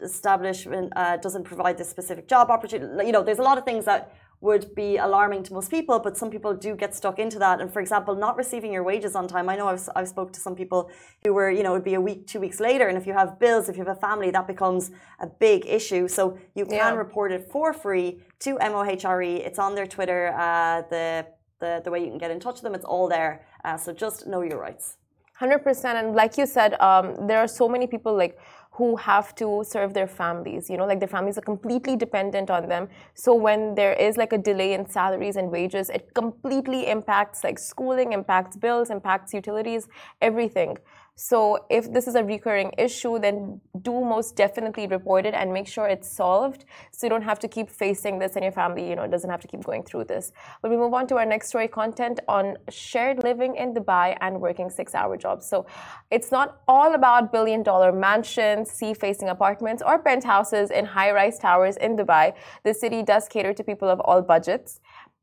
establishment 0.00 0.92
uh, 0.96 1.18
doesn't 1.18 1.44
provide 1.44 1.76
this 1.76 1.90
specific 1.90 2.26
job 2.26 2.50
opportunity. 2.50 3.06
You 3.06 3.12
know, 3.12 3.22
there's 3.22 3.38
a 3.38 3.42
lot 3.42 3.58
of 3.58 3.64
things 3.64 3.84
that 3.84 4.14
would 4.40 4.74
be 4.74 4.96
alarming 4.96 5.42
to 5.42 5.52
most 5.52 5.70
people, 5.70 5.98
but 5.98 6.16
some 6.16 6.30
people 6.30 6.54
do 6.54 6.76
get 6.76 6.94
stuck 6.94 7.18
into 7.18 7.38
that. 7.38 7.60
And 7.60 7.72
for 7.72 7.80
example, 7.80 8.14
not 8.14 8.36
receiving 8.36 8.72
your 8.72 8.84
wages 8.84 9.16
on 9.16 9.26
time. 9.26 9.48
I 9.48 9.56
know 9.56 9.68
I've, 9.68 9.88
I've 9.96 10.08
spoke 10.08 10.32
to 10.34 10.40
some 10.40 10.54
people 10.54 10.90
who 11.24 11.32
were, 11.34 11.50
you 11.50 11.62
know, 11.64 11.72
it'd 11.72 11.84
be 11.84 11.94
a 11.94 12.00
week, 12.00 12.26
two 12.26 12.38
weeks 12.38 12.60
later. 12.60 12.86
And 12.86 12.96
if 12.96 13.06
you 13.06 13.14
have 13.14 13.40
bills, 13.40 13.68
if 13.68 13.76
you 13.76 13.84
have 13.84 13.96
a 13.96 14.00
family, 14.00 14.30
that 14.30 14.46
becomes 14.46 14.92
a 15.18 15.26
big 15.26 15.66
issue. 15.66 16.06
So 16.06 16.38
you 16.54 16.64
can 16.66 16.74
yeah. 16.74 16.94
report 16.94 17.32
it 17.32 17.50
for 17.50 17.72
free 17.72 18.22
to 18.40 18.56
MOHRE. 18.58 19.44
It's 19.44 19.58
on 19.58 19.74
their 19.74 19.86
Twitter, 19.86 20.32
uh, 20.36 20.82
the, 20.88 21.26
the, 21.58 21.82
the 21.84 21.90
way 21.90 22.00
you 22.00 22.08
can 22.08 22.18
get 22.18 22.30
in 22.30 22.38
touch 22.38 22.54
with 22.54 22.62
them. 22.62 22.74
It's 22.74 22.84
all 22.84 23.08
there. 23.08 23.44
Uh, 23.64 23.76
so 23.76 23.92
just 23.92 24.28
know 24.28 24.42
your 24.42 24.60
rights. 24.60 24.98
100%. 25.40 25.98
And 25.98 26.14
like 26.14 26.36
you 26.36 26.46
said, 26.46 26.80
um, 26.80 27.26
there 27.26 27.38
are 27.38 27.48
so 27.48 27.68
many 27.68 27.86
people 27.86 28.14
like, 28.16 28.38
who 28.78 28.94
have 28.94 29.34
to 29.34 29.64
serve 29.66 29.92
their 29.92 30.06
families. 30.06 30.70
You 30.70 30.76
know, 30.76 30.86
like 30.86 31.00
their 31.00 31.08
families 31.08 31.36
are 31.36 31.46
completely 31.52 31.96
dependent 31.96 32.48
on 32.48 32.68
them. 32.68 32.88
So 33.14 33.34
when 33.34 33.74
there 33.74 33.92
is 33.94 34.16
like 34.16 34.32
a 34.32 34.38
delay 34.38 34.72
in 34.72 34.88
salaries 34.88 35.34
and 35.34 35.50
wages, 35.50 35.90
it 35.90 36.14
completely 36.14 36.88
impacts 36.88 37.42
like 37.42 37.58
schooling, 37.58 38.12
impacts 38.12 38.56
bills, 38.56 38.90
impacts 38.90 39.34
utilities, 39.34 39.88
everything. 40.22 40.78
So 41.20 41.66
if 41.68 41.92
this 41.92 42.06
is 42.06 42.14
a 42.14 42.22
recurring 42.22 42.70
issue, 42.78 43.18
then 43.18 43.60
do 43.82 43.92
most 44.04 44.36
definitely 44.36 44.86
report 44.86 45.26
it 45.26 45.34
and 45.34 45.52
make 45.52 45.66
sure 45.66 45.88
it's 45.88 46.08
solved 46.08 46.64
so 46.92 47.06
you 47.06 47.10
don't 47.10 47.22
have 47.22 47.40
to 47.40 47.48
keep 47.48 47.68
facing 47.68 48.20
this 48.20 48.36
and 48.36 48.44
your 48.44 48.52
family, 48.52 48.88
you 48.88 48.94
know, 48.94 49.04
doesn't 49.08 49.28
have 49.28 49.40
to 49.40 49.48
keep 49.48 49.64
going 49.64 49.82
through 49.82 50.04
this. 50.04 50.30
But 50.62 50.70
we 50.70 50.76
move 50.76 50.94
on 50.94 51.08
to 51.08 51.16
our 51.16 51.26
next 51.26 51.48
story 51.48 51.66
content 51.66 52.20
on 52.28 52.56
shared 52.68 53.24
living 53.24 53.56
in 53.56 53.74
Dubai 53.74 54.16
and 54.20 54.40
working 54.40 54.70
six 54.70 54.94
hour 54.94 55.16
jobs. 55.16 55.44
So 55.44 55.66
it's 56.12 56.30
not 56.30 56.60
all 56.68 56.94
about 56.94 57.32
billion 57.32 57.64
dollar 57.64 57.90
mansions, 57.90 58.70
sea 58.70 58.94
facing 58.94 59.28
apartments, 59.28 59.82
or 59.84 59.98
penthouses 59.98 60.70
in 60.70 60.84
high 60.84 61.10
rise 61.10 61.40
towers 61.40 61.76
in 61.78 61.96
Dubai. 61.96 62.32
The 62.62 62.72
city 62.72 63.02
does 63.02 63.26
cater 63.26 63.52
to 63.54 63.64
people 63.64 63.88
of 63.88 63.98
all 64.04 64.22
budgets. 64.22 64.78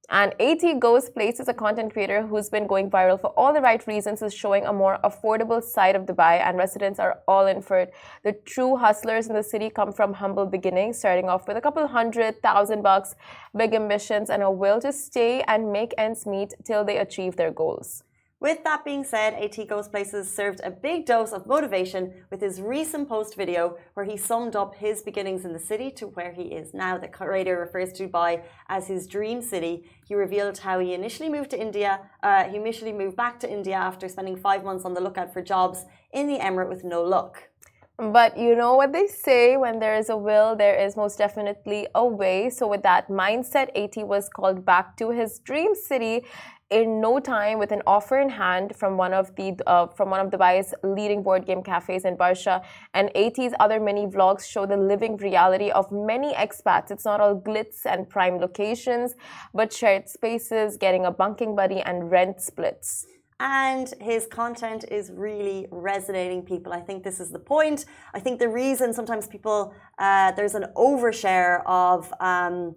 And 0.10 0.36
AT 0.40 0.80
Goes 0.80 1.10
Places, 1.10 1.48
a 1.48 1.54
content 1.54 1.92
creator 1.94 2.22
who's 2.22 2.50
been 2.50 2.68
going 2.68 2.92
viral 2.92 3.20
for 3.20 3.28
all 3.38 3.54
the 3.54 3.62
right 3.62 3.86
reasons, 3.88 4.22
is 4.22 4.34
showing 4.34 4.66
a 4.66 4.74
more 4.74 5.00
affordable 5.04 5.64
side 5.64 5.96
of 5.96 6.06
Dubai, 6.06 6.40
and 6.42 6.58
residents 6.58 7.00
are 7.00 7.20
all 7.28 7.48
in 7.48 7.62
for 7.62 7.80
it. 7.80 7.94
The 8.24 8.34
true 8.34 8.76
hustlers 8.76 9.28
in 9.28 9.36
the 9.36 9.44
city 9.44 9.70
come 9.70 9.92
from 9.92 10.14
humble 10.14 10.46
beginnings, 10.46 11.00
starting 11.00 11.28
off 11.28 11.48
with 11.48 11.58
a 11.58 11.62
couple 11.62 11.88
hundred 11.88 12.42
thousand 12.44 12.84
bucks, 12.84 13.16
big 13.56 13.74
ambitions, 13.74 14.30
and 14.30 14.44
a 14.44 14.52
will 14.52 14.80
to 14.82 14.94
stay 14.94 15.42
and 15.48 15.72
make 15.72 15.94
ends 15.98 16.26
meet 16.28 16.54
till 16.64 16.86
they 16.86 16.98
achieve 16.98 17.36
their 17.36 17.52
goals. 17.52 18.04
With 18.46 18.64
that 18.64 18.86
being 18.86 19.04
said, 19.04 19.34
AT 19.34 19.58
Places 19.90 20.30
served 20.30 20.62
a 20.64 20.70
big 20.70 21.08
dose 21.08 21.32
of 21.32 21.48
motivation 21.48 22.14
with 22.30 22.42
his 22.42 22.62
recent 22.62 23.10
post 23.10 23.36
video 23.36 23.76
where 23.96 24.06
he 24.06 24.18
summed 24.18 24.56
up 24.56 24.76
his 24.76 25.02
beginnings 25.02 25.46
in 25.46 25.52
the 25.52 25.66
city 25.72 25.90
to 26.00 26.06
where 26.10 26.32
he 26.32 26.44
is 26.60 26.72
now. 26.72 26.96
The 27.00 27.08
creator 27.08 27.58
refers 27.60 27.92
to 27.94 28.08
Dubai 28.08 28.44
as 28.70 28.86
his 28.86 29.08
dream 29.08 29.42
city. 29.42 29.90
He 30.08 30.14
revealed 30.14 30.60
how 30.60 30.78
he 30.78 30.94
initially 30.94 31.28
moved 31.28 31.50
to 31.56 31.60
India. 31.60 32.02
Uh, 32.22 32.44
he 32.44 32.58
initially 32.58 32.94
moved 32.94 33.18
back 33.18 33.40
to 33.40 33.52
India 33.52 33.78
after 33.78 34.08
spending 34.08 34.38
five 34.38 34.64
months 34.64 34.86
on 34.86 34.94
the 34.94 35.02
lookout 35.02 35.34
for 35.34 35.42
jobs 35.42 35.86
in 36.14 36.28
the 36.28 36.38
emirate 36.38 36.70
with 36.70 36.84
no 36.84 37.02
luck. 37.02 37.50
But 37.98 38.38
you 38.38 38.58
know 38.58 38.76
what 38.76 38.92
they 38.92 39.08
say 39.08 39.56
when 39.56 39.80
there 39.80 39.96
is 39.96 40.10
a 40.10 40.18
will, 40.18 40.54
there 40.54 40.76
is 40.76 40.98
most 40.98 41.18
definitely 41.18 41.88
a 41.96 42.06
way. 42.06 42.50
So, 42.50 42.68
with 42.68 42.84
that 42.84 43.08
mindset, 43.08 43.70
AT 43.74 44.06
was 44.06 44.28
called 44.28 44.66
back 44.66 44.98
to 44.98 45.12
his 45.12 45.40
dream 45.40 45.74
city 45.74 46.26
in 46.72 47.00
no 47.00 47.20
time 47.20 47.60
with 47.60 47.72
an 47.72 47.82
offer 47.86 48.20
in 48.20 48.30
hand 48.30 48.76
from 48.76 48.98
one 48.98 49.14
of 49.14 49.36
the 49.36 49.56
uh, 49.68 49.88
from 49.88 50.10
one 50.10 50.20
of 50.20 50.32
Dubai's 50.32 50.74
leading 50.84 51.22
board 51.22 51.46
game 51.46 51.62
cafes 51.62 52.06
in 52.06 52.18
Barsha 52.18 52.64
and 52.94 53.16
AT's 53.16 53.54
other 53.60 53.80
many 53.80 54.08
vlogs 54.08 54.46
show 54.50 54.66
the 54.66 54.78
living 54.78 55.18
reality 55.18 55.70
of 55.70 55.92
many 55.92 56.34
expats. 56.34 56.90
It's 56.90 57.06
not 57.06 57.22
all 57.22 57.40
glitz 57.40 57.86
and 57.86 58.10
prime 58.10 58.40
locations, 58.40 59.14
but 59.54 59.72
shared 59.72 60.10
spaces, 60.10 60.78
getting 60.78 61.06
a 61.06 61.12
bunking 61.12 61.56
buddy 61.56 61.82
and 61.82 62.10
rent 62.10 62.42
splits 62.42 63.06
and 63.40 63.94
his 64.00 64.28
content 64.28 64.86
is 64.90 65.12
really 65.12 65.68
resonating 65.70 66.42
people. 66.42 66.72
I 66.72 66.80
think 66.80 67.04
this 67.04 67.20
is 67.20 67.32
the 67.32 67.40
point. 67.40 67.86
I 68.14 68.20
think 68.20 68.40
the 68.40 68.48
reason 68.48 68.94
sometimes 68.94 69.28
people 69.28 69.74
uh, 70.00 70.32
there's 70.32 70.56
an 70.56 70.68
overshare 70.76 71.62
of 71.66 72.14
um, 72.20 72.76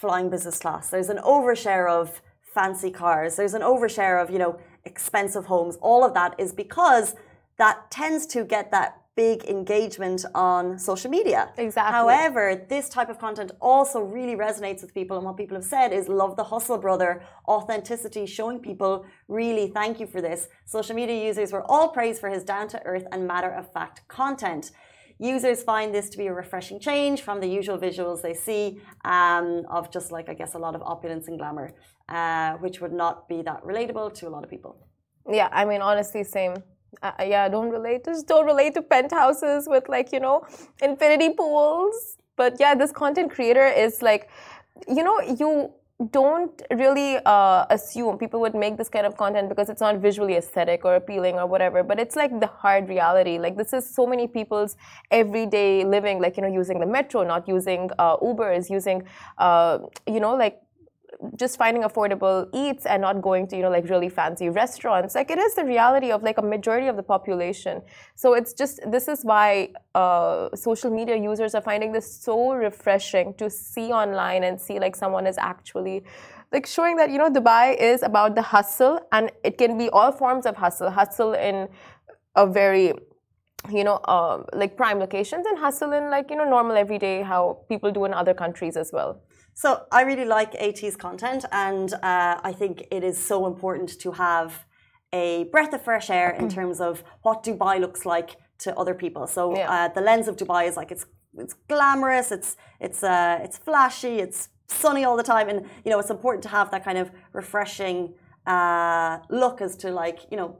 flying 0.00 0.30
business 0.30 0.58
class. 0.58 0.90
There's 0.90 1.08
an 1.08 1.18
overshare 1.18 1.90
of 1.90 2.22
fancy 2.56 2.90
cars. 2.90 3.36
There's 3.36 3.56
an 3.60 3.66
overshare 3.72 4.16
of, 4.22 4.26
you 4.34 4.40
know, 4.42 4.52
expensive 4.84 5.46
homes. 5.52 5.74
All 5.90 6.02
of 6.08 6.12
that 6.14 6.34
is 6.44 6.50
because 6.64 7.14
that 7.62 7.76
tends 7.90 8.26
to 8.34 8.44
get 8.44 8.70
that 8.70 8.90
big 9.16 9.44
engagement 9.44 10.20
on 10.34 10.78
social 10.78 11.10
media. 11.10 11.40
Exactly. 11.56 11.92
However, 11.98 12.44
this 12.68 12.86
type 12.96 13.08
of 13.08 13.18
content 13.18 13.50
also 13.60 13.98
really 14.00 14.36
resonates 14.36 14.82
with 14.82 14.92
people. 14.92 15.16
And 15.16 15.24
what 15.26 15.38
people 15.38 15.56
have 15.56 15.64
said 15.64 15.92
is 15.92 16.06
love 16.06 16.36
the 16.36 16.44
hustle, 16.44 16.78
brother, 16.86 17.22
authenticity, 17.48 18.26
showing 18.26 18.58
people 18.58 19.06
really 19.28 19.68
thank 19.68 20.00
you 20.00 20.06
for 20.06 20.20
this. 20.20 20.48
Social 20.66 20.94
media 20.94 21.18
users 21.30 21.50
were 21.50 21.64
all 21.70 21.88
praised 21.88 22.20
for 22.20 22.28
his 22.28 22.44
down 22.44 22.68
to 22.68 22.78
earth 22.84 23.06
and 23.10 23.26
matter 23.26 23.50
of 23.50 23.72
fact 23.72 24.06
content. 24.08 24.70
Users 25.18 25.62
find 25.62 25.94
this 25.94 26.10
to 26.10 26.18
be 26.18 26.26
a 26.26 26.34
refreshing 26.34 26.78
change 26.78 27.22
from 27.22 27.40
the 27.40 27.48
usual 27.48 27.78
visuals 27.78 28.20
they 28.20 28.34
see 28.34 28.64
um, 29.06 29.64
of 29.70 29.90
just 29.90 30.12
like, 30.12 30.28
I 30.28 30.34
guess, 30.34 30.52
a 30.52 30.58
lot 30.58 30.74
of 30.74 30.82
opulence 30.82 31.26
and 31.28 31.38
glamour 31.38 31.72
uh, 32.08 32.52
which 32.54 32.80
would 32.80 32.92
not 32.92 33.28
be 33.28 33.42
that 33.42 33.62
relatable 33.64 34.14
to 34.14 34.28
a 34.28 34.30
lot 34.30 34.44
of 34.44 34.50
people. 34.50 34.76
Yeah, 35.28 35.48
I 35.52 35.64
mean, 35.64 35.80
honestly, 35.80 36.22
same. 36.24 36.54
Uh, 37.02 37.12
yeah, 37.20 37.48
don't 37.48 37.70
relate. 37.70 38.04
Just 38.04 38.26
don't 38.26 38.46
relate 38.46 38.74
to 38.74 38.82
penthouses 38.82 39.66
with 39.68 39.88
like 39.88 40.12
you 40.12 40.20
know 40.20 40.46
infinity 40.80 41.30
pools. 41.30 42.16
But 42.36 42.56
yeah, 42.60 42.74
this 42.74 42.92
content 42.92 43.30
creator 43.32 43.66
is 43.66 44.02
like, 44.02 44.28
you 44.88 45.02
know, 45.02 45.20
you 45.20 45.72
don't 46.12 46.60
really 46.72 47.16
uh, 47.24 47.64
assume 47.70 48.18
people 48.18 48.38
would 48.38 48.54
make 48.54 48.76
this 48.76 48.90
kind 48.90 49.06
of 49.06 49.16
content 49.16 49.48
because 49.48 49.70
it's 49.70 49.80
not 49.80 49.96
visually 49.96 50.34
aesthetic 50.34 50.84
or 50.84 50.94
appealing 50.94 51.36
or 51.36 51.46
whatever 51.46 51.82
but 51.82 51.98
it's 51.98 52.14
like 52.14 52.38
the 52.38 52.46
hard 52.46 52.86
reality 52.86 53.38
like 53.38 53.56
this 53.56 53.72
is 53.72 53.88
so 53.88 54.06
many 54.06 54.28
people's 54.28 54.76
everyday 55.10 55.84
living 55.84 56.20
like 56.20 56.36
you 56.36 56.42
know 56.42 56.52
using 56.52 56.80
the 56.80 56.86
metro 56.86 57.24
not 57.24 57.48
using 57.48 57.88
uh, 57.98 58.14
ubers 58.18 58.68
using 58.68 59.02
uh, 59.38 59.78
you 60.06 60.20
know 60.20 60.34
like 60.34 60.60
just 61.36 61.56
finding 61.56 61.82
affordable 61.82 62.48
eats 62.52 62.86
and 62.86 63.02
not 63.02 63.22
going 63.22 63.46
to 63.46 63.56
you 63.56 63.62
know 63.62 63.70
like 63.70 63.88
really 63.88 64.08
fancy 64.08 64.48
restaurants 64.48 65.14
like 65.14 65.30
it 65.30 65.38
is 65.38 65.54
the 65.54 65.64
reality 65.64 66.10
of 66.10 66.22
like 66.22 66.38
a 66.38 66.42
majority 66.42 66.86
of 66.88 66.96
the 66.96 67.02
population. 67.02 67.82
So 68.14 68.34
it's 68.34 68.52
just 68.52 68.80
this 68.90 69.08
is 69.08 69.24
why 69.24 69.70
uh, 69.94 70.54
social 70.54 70.90
media 70.90 71.16
users 71.16 71.54
are 71.54 71.62
finding 71.62 71.92
this 71.92 72.20
so 72.20 72.52
refreshing 72.52 73.34
to 73.34 73.48
see 73.50 73.92
online 73.92 74.44
and 74.44 74.60
see 74.60 74.78
like 74.78 74.96
someone 74.96 75.26
is 75.26 75.38
actually 75.38 76.04
like 76.52 76.66
showing 76.66 76.96
that 76.96 77.10
you 77.10 77.18
know 77.18 77.30
dubai 77.30 77.76
is 77.80 78.02
about 78.02 78.34
the 78.34 78.42
hustle 78.42 79.00
and 79.12 79.30
it 79.42 79.58
can 79.58 79.78
be 79.78 79.88
all 79.90 80.12
forms 80.12 80.46
of 80.46 80.56
hustle. 80.56 80.90
Hustle 80.90 81.34
in 81.34 81.68
a 82.36 82.46
very 82.46 82.92
you 83.70 83.84
know 83.84 83.96
uh, 84.04 84.42
like 84.52 84.76
prime 84.76 84.98
locations 84.98 85.46
and 85.46 85.58
hustle 85.58 85.92
in 85.92 86.10
like 86.10 86.30
you 86.30 86.36
know 86.36 86.48
normal 86.48 86.76
everyday 86.76 87.22
how 87.22 87.58
people 87.68 87.90
do 87.90 88.04
in 88.04 88.14
other 88.14 88.34
countries 88.34 88.76
as 88.76 88.90
well 88.92 89.20
so 89.56 89.86
I 89.90 90.02
really 90.02 90.26
like 90.26 90.54
AT's 90.56 90.96
content, 90.96 91.46
and 91.50 91.94
uh, 91.94 92.38
I 92.50 92.52
think 92.52 92.86
it 92.90 93.02
is 93.02 93.16
so 93.18 93.46
important 93.46 93.98
to 94.00 94.12
have 94.12 94.66
a 95.14 95.44
breath 95.44 95.72
of 95.72 95.80
fresh 95.82 96.10
air 96.10 96.30
in 96.30 96.50
terms 96.50 96.78
of 96.78 97.02
what 97.22 97.42
Dubai 97.42 97.80
looks 97.80 98.04
like 98.04 98.36
to 98.58 98.76
other 98.76 98.92
people. 98.92 99.26
So 99.26 99.56
yeah. 99.56 99.72
uh, 99.72 99.88
the 99.88 100.02
lens 100.02 100.28
of 100.28 100.36
Dubai 100.36 100.68
is 100.68 100.76
like 100.76 100.92
it's 100.92 101.06
it's 101.38 101.54
glamorous, 101.70 102.32
it's 102.32 102.58
it's 102.80 103.02
uh, 103.02 103.38
it's 103.42 103.56
flashy, 103.56 104.18
it's 104.18 104.50
sunny 104.66 105.04
all 105.04 105.16
the 105.16 105.28
time, 105.34 105.48
and 105.48 105.64
you 105.84 105.90
know 105.90 105.98
it's 105.98 106.10
important 106.10 106.42
to 106.42 106.50
have 106.50 106.70
that 106.72 106.84
kind 106.84 106.98
of 106.98 107.10
refreshing 107.32 108.12
uh, 108.46 109.20
look 109.30 109.62
as 109.62 109.74
to 109.76 109.90
like 109.90 110.20
you 110.30 110.36
know 110.36 110.58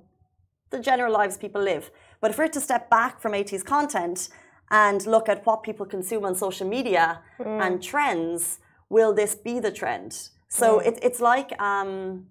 the 0.71 0.81
general 0.81 1.13
lives 1.13 1.37
people 1.37 1.61
live. 1.61 1.91
But 2.23 2.31
if 2.31 2.39
we're 2.39 2.49
to 2.49 2.63
step 2.63 2.89
back 2.89 3.21
from 3.21 3.35
AT's 3.35 3.63
content 3.63 4.31
and 4.71 5.07
look 5.07 5.29
at 5.29 5.45
what 5.45 5.63
people 5.63 5.85
consume 5.85 6.25
on 6.25 6.35
social 6.35 6.67
media 6.67 7.21
mm. 7.39 7.61
and 7.65 7.83
trends 7.83 8.59
will 8.89 9.13
this 9.13 9.35
be 9.35 9.61
the 9.61 9.71
trend? 9.71 10.31
So 10.49 10.79
mm. 10.79 10.87
it, 10.87 10.99
it's 11.03 11.21
like 11.21 11.51
um, 11.61 12.27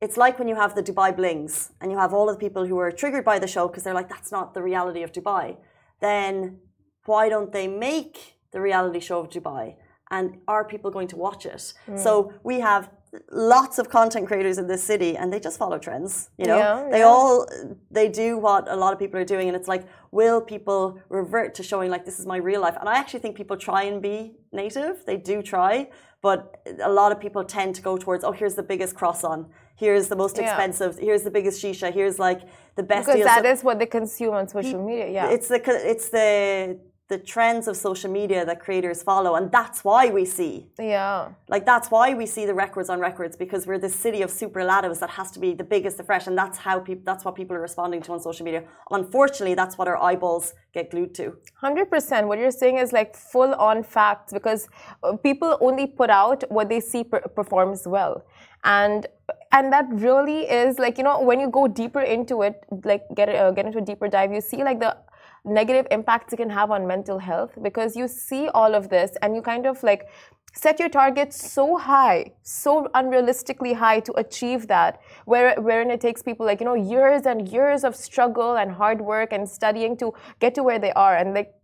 it's 0.00 0.16
like 0.16 0.38
when 0.38 0.48
you 0.48 0.56
have 0.56 0.74
the 0.74 0.82
Dubai 0.82 1.14
blings 1.14 1.72
and 1.80 1.90
you 1.92 1.98
have 1.98 2.14
all 2.14 2.28
of 2.28 2.36
the 2.36 2.40
people 2.40 2.66
who 2.66 2.78
are 2.78 2.90
triggered 2.90 3.24
by 3.24 3.38
the 3.38 3.46
show 3.46 3.68
because 3.68 3.82
they're 3.84 3.94
like, 3.94 4.08
that's 4.08 4.32
not 4.32 4.54
the 4.54 4.62
reality 4.62 5.02
of 5.02 5.12
Dubai. 5.12 5.56
Then 6.00 6.58
why 7.04 7.28
don't 7.28 7.52
they 7.52 7.68
make 7.68 8.36
the 8.52 8.60
reality 8.60 9.00
show 9.00 9.20
of 9.20 9.28
Dubai? 9.28 9.76
And 10.10 10.38
are 10.48 10.64
people 10.64 10.90
going 10.90 11.08
to 11.08 11.16
watch 11.16 11.44
it? 11.46 11.74
Hmm. 11.86 11.96
So 11.96 12.32
we 12.42 12.60
have 12.60 12.90
lots 13.30 13.78
of 13.78 13.88
content 13.90 14.26
creators 14.26 14.56
in 14.58 14.66
this 14.68 14.82
city 14.82 15.16
and 15.16 15.32
they 15.32 15.40
just 15.40 15.58
follow 15.58 15.78
trends 15.78 16.30
you 16.38 16.46
know 16.46 16.58
Yeah, 16.58 16.88
they 16.92 16.98
yeah. 17.00 17.04
all 17.06 17.46
they 17.90 18.08
do 18.08 18.38
what 18.38 18.70
a 18.70 18.76
lot 18.76 18.92
of 18.92 18.98
people 18.98 19.18
are 19.18 19.24
doing 19.24 19.48
and 19.48 19.56
it's 19.56 19.66
like 19.68 19.84
will 20.12 20.40
people 20.40 20.98
revert 21.08 21.54
to 21.56 21.62
showing 21.62 21.90
like 21.90 22.04
this 22.04 22.18
is 22.20 22.26
my 22.26 22.36
real 22.36 22.60
life 22.60 22.76
and 22.80 22.88
i 22.88 22.96
actually 22.96 23.20
think 23.20 23.36
people 23.36 23.56
try 23.56 23.82
and 23.90 24.00
be 24.00 24.16
native 24.52 25.04
they 25.06 25.16
do 25.16 25.42
try 25.42 25.88
but 26.22 26.40
a 26.82 26.92
lot 27.00 27.10
of 27.12 27.18
people 27.18 27.42
tend 27.42 27.74
to 27.74 27.82
go 27.82 27.96
towards 27.96 28.22
oh 28.22 28.32
here's 28.32 28.54
the 28.54 28.62
biggest 28.72 28.94
cross 28.94 29.24
on 29.24 29.38
here's 29.74 30.06
the 30.08 30.16
most 30.16 30.36
Yeah. 30.36 30.44
expensive 30.44 30.92
here's 30.98 31.22
the 31.22 31.30
biggest 31.38 31.56
shisha 31.62 31.92
here's 31.92 32.18
like 32.18 32.42
the 32.76 32.82
best 32.84 33.06
Because 33.06 33.16
deal. 33.16 33.26
that 33.26 33.42
So 33.44 33.50
is 33.50 33.64
what 33.64 33.78
they 33.80 33.86
consume 33.86 34.34
on 34.34 34.46
social 34.46 34.80
media. 34.90 35.08
Yeah. 35.10 35.30
it's 35.34 35.48
the 35.48 35.60
it's 35.92 36.08
the 36.10 36.78
the 37.10 37.18
trends 37.32 37.68
of 37.70 37.76
social 37.76 38.10
media 38.20 38.40
that 38.48 38.58
creators 38.66 39.02
follow 39.02 39.34
and 39.38 39.52
that's 39.58 39.84
why 39.88 40.02
we 40.18 40.24
see 40.24 40.54
yeah. 40.78 41.28
like 41.54 41.64
that's 41.66 41.90
why 41.90 42.14
we 42.14 42.26
see 42.26 42.46
the 42.46 42.54
records 42.54 42.88
on 42.88 42.98
records 43.00 43.36
because 43.36 43.66
we're 43.66 43.78
this 43.78 43.94
city 43.94 44.22
of 44.22 44.30
superlatives 44.30 44.98
that 45.00 45.10
has 45.10 45.30
to 45.32 45.38
be 45.38 45.50
the 45.54 45.64
biggest, 45.64 45.96
the 45.96 46.04
fresh, 46.04 46.26
and 46.26 46.36
that's 46.36 46.58
how 46.58 46.78
people. 46.78 47.02
That's 47.04 47.24
what 47.24 47.34
people 47.34 47.56
are 47.56 47.64
responding 47.70 48.00
to 48.02 48.12
on 48.12 48.20
social 48.20 48.44
media. 48.44 48.62
Unfortunately, 48.90 49.54
that's 49.54 49.76
what 49.78 49.88
our 49.88 50.00
eyeballs 50.08 50.54
get 50.72 50.90
glued 50.92 51.14
to. 51.20 51.36
Hundred 51.54 51.90
percent. 51.90 52.28
What 52.28 52.38
you're 52.38 52.58
saying 52.62 52.78
is 52.78 52.92
like 52.92 53.16
full 53.16 53.52
on 53.54 53.82
facts 53.82 54.32
because 54.32 54.68
uh, 55.02 55.16
people 55.16 55.58
only 55.60 55.86
put 55.86 56.10
out 56.10 56.44
what 56.50 56.68
they 56.68 56.80
see 56.80 57.02
per- 57.04 57.26
performs 57.38 57.86
well, 57.86 58.24
and 58.64 59.06
and 59.52 59.72
that 59.72 59.86
really 59.90 60.40
is 60.62 60.78
like 60.78 60.98
you 60.98 61.04
know 61.04 61.20
when 61.20 61.40
you 61.40 61.48
go 61.48 61.66
deeper 61.66 62.02
into 62.16 62.42
it, 62.42 62.64
like 62.84 63.04
get 63.14 63.28
uh, 63.28 63.50
get 63.50 63.66
into 63.66 63.78
a 63.78 63.86
deeper 63.90 64.08
dive, 64.08 64.32
you 64.32 64.40
see 64.40 64.62
like 64.62 64.80
the 64.80 64.96
negative 65.44 65.86
impacts 65.90 66.32
it 66.32 66.36
can 66.36 66.50
have 66.50 66.70
on 66.70 66.86
mental 66.86 67.18
health 67.18 67.52
because 67.62 67.96
you 67.96 68.06
see 68.08 68.48
all 68.48 68.74
of 68.74 68.88
this 68.88 69.16
and 69.22 69.34
you 69.34 69.42
kind 69.42 69.66
of 69.66 69.82
like 69.82 70.08
set 70.52 70.80
your 70.80 70.88
targets 70.88 71.52
so 71.52 71.76
high 71.76 72.32
so 72.42 72.88
unrealistically 72.94 73.74
high 73.74 74.00
to 74.00 74.12
achieve 74.18 74.66
that 74.66 75.00
where 75.24 75.54
wherein 75.60 75.90
it 75.90 76.00
takes 76.00 76.22
people 76.22 76.44
like 76.44 76.60
you 76.60 76.66
know 76.66 76.74
years 76.74 77.22
and 77.24 77.48
years 77.48 77.84
of 77.84 77.94
struggle 77.94 78.56
and 78.56 78.72
hard 78.72 79.00
work 79.00 79.32
and 79.32 79.48
studying 79.48 79.96
to 79.96 80.12
get 80.40 80.54
to 80.54 80.62
where 80.62 80.78
they 80.78 80.92
are. 80.92 81.16
And 81.16 81.34
like 81.34 81.54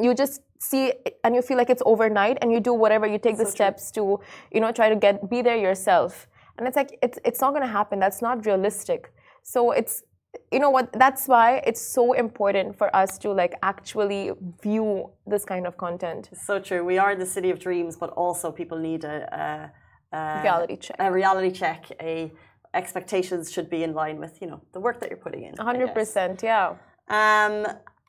you 0.00 0.14
just 0.14 0.40
see 0.58 0.92
and 1.22 1.34
you 1.34 1.42
feel 1.42 1.56
like 1.56 1.70
it's 1.70 1.82
overnight 1.86 2.38
and 2.40 2.50
you 2.50 2.60
do 2.60 2.72
whatever 2.72 3.06
you 3.06 3.18
take 3.18 3.36
the 3.36 3.46
steps 3.46 3.90
to 3.92 4.20
you 4.52 4.60
know 4.60 4.72
try 4.72 4.88
to 4.88 4.96
get 4.96 5.28
be 5.30 5.42
there 5.42 5.56
yourself. 5.56 6.26
And 6.56 6.66
it's 6.66 6.76
like 6.76 6.98
it's 7.02 7.18
it's 7.24 7.40
not 7.40 7.50
going 7.50 7.62
to 7.62 7.74
happen. 7.80 7.98
That's 7.98 8.22
not 8.22 8.46
realistic. 8.46 9.12
So 9.42 9.70
it's 9.72 10.02
you 10.52 10.58
know 10.58 10.70
what 10.70 10.92
that's 10.92 11.26
why 11.26 11.62
it's 11.66 11.80
so 11.80 12.12
important 12.12 12.76
for 12.76 12.94
us 12.94 13.18
to 13.18 13.30
like 13.32 13.54
actually 13.62 14.32
view 14.62 15.10
this 15.26 15.44
kind 15.44 15.66
of 15.66 15.76
content 15.76 16.30
So 16.46 16.58
true. 16.58 16.84
We 16.84 16.98
are 16.98 17.14
the 17.16 17.26
city 17.26 17.50
of 17.50 17.58
dreams, 17.58 17.96
but 17.96 18.10
also 18.10 18.52
people 18.52 18.78
need 18.78 19.04
a, 19.04 19.16
a, 20.12 20.16
a 20.16 20.42
reality 20.42 20.76
check 20.76 20.96
a 20.98 21.10
reality 21.10 21.50
check. 21.50 21.80
A 22.00 22.32
expectations 22.74 23.52
should 23.52 23.70
be 23.70 23.82
in 23.84 23.94
line 23.94 24.18
with 24.18 24.40
you 24.40 24.48
know 24.48 24.60
the 24.72 24.80
work 24.80 25.00
that 25.00 25.08
you're 25.10 25.24
putting 25.26 25.44
in. 25.44 25.54
100% 25.54 26.42
yeah 26.42 26.74
Um, 27.08 27.66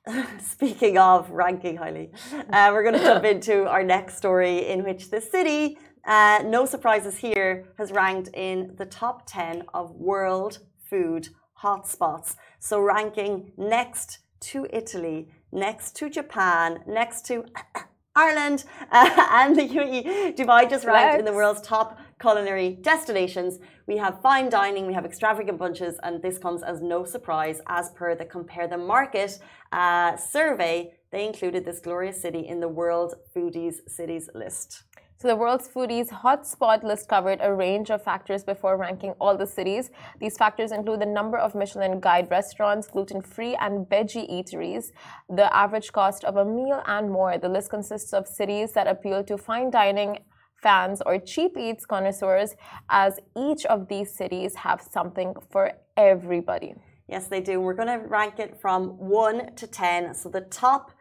speaking 0.39 0.97
of 0.97 1.29
ranking 1.29 1.77
highly, 1.77 2.11
uh, 2.53 2.69
we're 2.71 2.83
going 2.83 2.95
to 2.95 3.03
jump 3.03 3.25
into 3.35 3.67
our 3.67 3.83
next 3.83 4.17
story 4.17 4.67
in 4.67 4.83
which 4.83 5.09
the 5.09 5.19
city, 5.19 5.77
uh, 6.05 6.43
no 6.45 6.65
surprises 6.65 7.17
here, 7.17 7.65
has 7.77 7.91
ranked 7.91 8.29
in 8.33 8.75
the 8.77 8.85
top 8.85 9.25
10 9.25 9.63
of 9.73 9.91
world 9.91 10.59
food 10.89 11.29
hotspots. 11.65 12.29
So 12.59 12.75
ranking 12.79 13.33
next 13.57 14.09
to 14.51 14.57
Italy, 14.81 15.19
next 15.51 15.95
to 15.97 16.09
Japan, 16.09 16.67
next 16.99 17.25
to 17.29 17.35
Ireland 18.15 18.59
uh, 18.91 19.09
and 19.39 19.55
the 19.59 19.67
UAE. 19.77 20.37
Dubai 20.37 20.69
just 20.69 20.85
ranked 20.85 21.19
in 21.19 21.25
the 21.25 21.33
world's 21.39 21.61
top 21.61 21.99
culinary 22.19 22.69
destinations. 22.91 23.59
We 23.87 23.97
have 23.97 24.21
fine 24.21 24.49
dining, 24.49 24.83
we 24.87 24.93
have 24.93 25.05
extravagant 25.05 25.57
bunches, 25.57 25.95
and 26.03 26.21
this 26.21 26.37
comes 26.45 26.61
as 26.63 26.81
no 26.81 26.99
surprise 27.15 27.59
as 27.67 27.85
per 27.97 28.15
the 28.15 28.25
Compare 28.25 28.67
the 28.67 28.77
Market 28.77 29.31
uh, 29.71 30.15
survey. 30.15 30.93
They 31.11 31.25
included 31.25 31.65
this 31.65 31.79
glorious 31.79 32.21
city 32.21 32.43
in 32.47 32.59
the 32.59 32.71
World 32.81 33.15
Foodies 33.33 33.77
Cities 33.87 34.29
list. 34.33 34.83
So 35.17 35.29
the 35.29 35.35
world's 35.35 35.69
foodies 35.69 36.09
hotspot 36.09 36.83
list 36.83 37.07
covered 37.07 37.39
a 37.41 37.53
range 37.53 37.89
of 37.89 38.03
factors 38.03 38.43
before 38.43 38.77
ranking 38.77 39.11
all 39.11 39.37
the 39.37 39.47
cities. 39.47 39.89
These 40.19 40.37
factors 40.37 40.73
include 40.73 40.99
the 40.99 41.05
number 41.05 41.37
of 41.37 41.55
Michelin 41.55 42.01
guide 42.01 42.29
restaurants, 42.29 42.87
gluten-free 42.87 43.55
and 43.55 43.85
veggie 43.87 44.29
eateries, 44.29 44.91
the 45.29 45.55
average 45.55 45.93
cost 45.93 46.25
of 46.25 46.35
a 46.35 46.43
meal 46.43 46.83
and 46.85 47.09
more. 47.09 47.37
The 47.37 47.47
list 47.47 47.69
consists 47.69 48.11
of 48.11 48.27
cities 48.27 48.73
that 48.73 48.87
appeal 48.87 49.23
to 49.23 49.37
fine 49.37 49.71
dining 49.71 50.19
fans 50.61 51.01
or 51.05 51.17
cheap 51.17 51.57
eats 51.57 51.85
connoisseurs 51.85 52.55
as 52.89 53.19
each 53.37 53.65
of 53.67 53.87
these 53.87 54.13
cities 54.13 54.55
have 54.55 54.81
something 54.81 55.33
for 55.49 55.71
everybody. 55.95 56.75
Yes, 57.07 57.27
they 57.27 57.39
do. 57.39 57.61
We're 57.61 57.75
going 57.75 57.99
to 57.99 58.05
rank 58.07 58.39
it 58.39 58.59
from 58.59 58.97
1 58.97 59.55
to 59.55 59.67
10. 59.67 60.15
So 60.15 60.27
the 60.27 60.41
top 60.41 60.91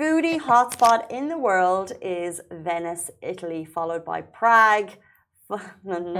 foodie 0.00 0.40
hotspot 0.40 1.10
in 1.10 1.28
the 1.28 1.36
world 1.36 1.92
is 2.00 2.40
Venice, 2.50 3.10
Italy, 3.20 3.66
followed 3.66 4.02
by 4.02 4.22
Prague, 4.22 4.92
followed 5.48 6.14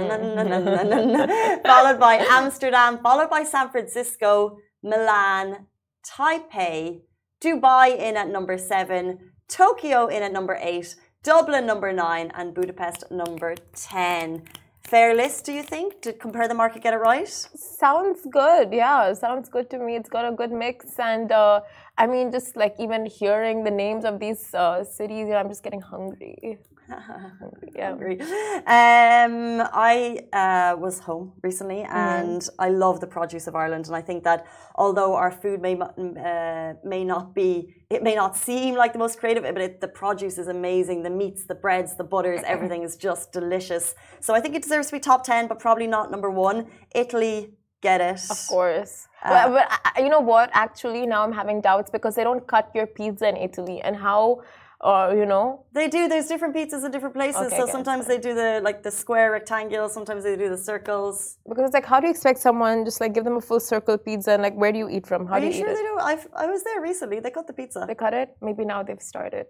by 1.99 2.23
Amsterdam, 2.29 2.99
followed 3.01 3.31
by 3.31 3.43
San 3.43 3.71
Francisco, 3.71 4.57
Milan, 4.83 5.65
Taipei, 6.05 7.01
Dubai 7.43 7.97
in 7.97 8.17
at 8.17 8.29
number 8.29 8.55
7, 8.55 9.17
Tokyo 9.47 10.05
in 10.05 10.21
at 10.21 10.31
number 10.31 10.59
8, 10.61 10.95
Dublin 11.23 11.65
number 11.65 11.91
9, 11.91 12.31
and 12.35 12.53
Budapest 12.53 13.09
number 13.09 13.55
10. 13.75 14.43
Fair 14.83 15.15
list, 15.15 15.45
do 15.45 15.53
you 15.53 15.63
think? 15.63 16.01
Did 16.01 16.19
Compare 16.19 16.47
the 16.47 16.53
Market 16.53 16.83
get 16.83 16.93
it 16.93 16.97
right? 16.97 17.27
Sounds 17.27 18.27
good. 18.29 18.73
Yeah, 18.73 19.13
sounds 19.13 19.47
good 19.47 19.69
to 19.69 19.79
me. 19.79 19.95
It's 19.95 20.09
got 20.09 20.27
a 20.27 20.35
good 20.35 20.51
mix, 20.51 20.99
and 20.99 21.31
uh, 21.31 21.61
I 22.01 22.07
mean, 22.07 22.31
just 22.31 22.55
like 22.55 22.75
even 22.79 23.05
hearing 23.05 23.63
the 23.63 23.69
names 23.69 24.05
of 24.05 24.19
these 24.19 24.55
uh, 24.55 24.83
cities, 24.83 25.25
you 25.27 25.33
know, 25.33 25.41
I'm 25.41 25.49
just 25.49 25.61
getting 25.61 25.81
hungry. 25.81 26.57
hungry. 26.89 27.69
Yeah. 27.75 27.93
agree. 27.93 28.19
Um, 28.19 29.61
I 29.71 29.95
uh, 30.33 30.75
was 30.77 30.97
home 30.97 31.33
recently, 31.43 31.81
and 31.83 32.41
I 32.57 32.69
love 32.69 33.01
the 33.01 33.11
produce 33.17 33.45
of 33.45 33.55
Ireland. 33.55 33.85
And 33.85 33.95
I 33.95 34.01
think 34.01 34.23
that 34.23 34.47
although 34.73 35.13
our 35.13 35.31
food 35.31 35.61
may 35.61 35.75
uh, 35.79 36.73
may 36.83 37.03
not 37.03 37.35
be, 37.35 37.75
it 37.91 38.01
may 38.01 38.15
not 38.15 38.35
seem 38.35 38.73
like 38.73 38.93
the 38.93 38.99
most 39.05 39.19
creative, 39.19 39.43
but 39.43 39.61
it, 39.61 39.79
the 39.79 39.87
produce 39.87 40.39
is 40.39 40.47
amazing. 40.47 41.03
The 41.03 41.11
meats, 41.11 41.45
the 41.45 41.59
breads, 41.65 41.95
the 41.97 42.03
butters, 42.03 42.41
everything 42.47 42.81
is 42.81 42.95
just 42.97 43.31
delicious. 43.31 43.93
So 44.21 44.33
I 44.33 44.39
think 44.41 44.55
it 44.55 44.63
deserves 44.63 44.87
to 44.87 44.93
be 44.93 44.99
top 44.99 45.23
ten, 45.23 45.47
but 45.47 45.59
probably 45.59 45.85
not 45.85 46.09
number 46.09 46.31
one. 46.31 46.65
Italy, 46.95 47.53
get 47.81 47.99
it? 48.01 48.21
Of 48.29 48.39
course. 48.47 49.07
but, 49.23 49.49
but 49.55 49.65
I- 49.95 50.01
you 50.01 50.09
know 50.09 50.19
what? 50.19 50.49
Actually, 50.53 51.05
now 51.05 51.23
I'm 51.23 51.31
having 51.41 51.61
doubts 51.61 51.89
because 51.91 52.15
they 52.15 52.23
don't 52.23 52.45
cut 52.47 52.71
your 52.73 52.87
pizza 52.87 53.27
in 53.27 53.37
Italy, 53.37 53.81
and 53.81 53.95
how, 53.95 54.41
uh, 54.81 55.13
you 55.19 55.25
know, 55.25 55.65
They 55.73 55.87
do. 55.87 56.07
There's 56.07 56.27
different 56.27 56.55
pizzas 56.55 56.83
in 56.85 56.91
different 56.91 57.15
places. 57.15 57.41
Okay, 57.47 57.57
so 57.59 57.65
sometimes 57.67 58.07
they 58.07 58.17
do 58.27 58.33
the 58.33 58.61
like 58.63 58.81
the 58.87 58.91
square 59.01 59.27
rectangle. 59.31 59.89
Sometimes 59.89 60.23
they 60.23 60.35
do 60.35 60.49
the 60.49 60.57
circles. 60.57 61.37
because 61.47 61.65
it's 61.65 61.73
like, 61.79 61.85
how 61.85 61.99
do 61.99 62.07
you 62.07 62.11
expect 62.11 62.39
someone 62.39 62.83
just 62.89 62.99
like 63.01 63.13
give 63.13 63.23
them 63.29 63.37
a 63.37 63.41
full 63.49 63.59
circle 63.59 63.97
pizza 63.97 64.31
and 64.35 64.41
like 64.41 64.55
where 64.55 64.71
do 64.71 64.79
you 64.83 64.89
eat 64.89 65.05
from? 65.05 65.27
How 65.27 65.35
Are 65.35 65.39
do 65.39 65.45
you 65.47 65.51
you, 65.53 65.59
sure 65.59 65.73
they 65.79 65.85
do? 65.91 65.97
I've, 66.11 66.27
I 66.35 66.47
was 66.47 66.63
there 66.63 66.81
recently. 66.81 67.19
They 67.19 67.29
cut 67.37 67.45
the 67.45 67.53
pizza. 67.53 67.85
They 67.87 67.95
cut 68.05 68.13
it. 68.13 68.29
Maybe 68.41 68.65
now 68.65 68.81
they've 68.81 69.01
started. 69.13 69.45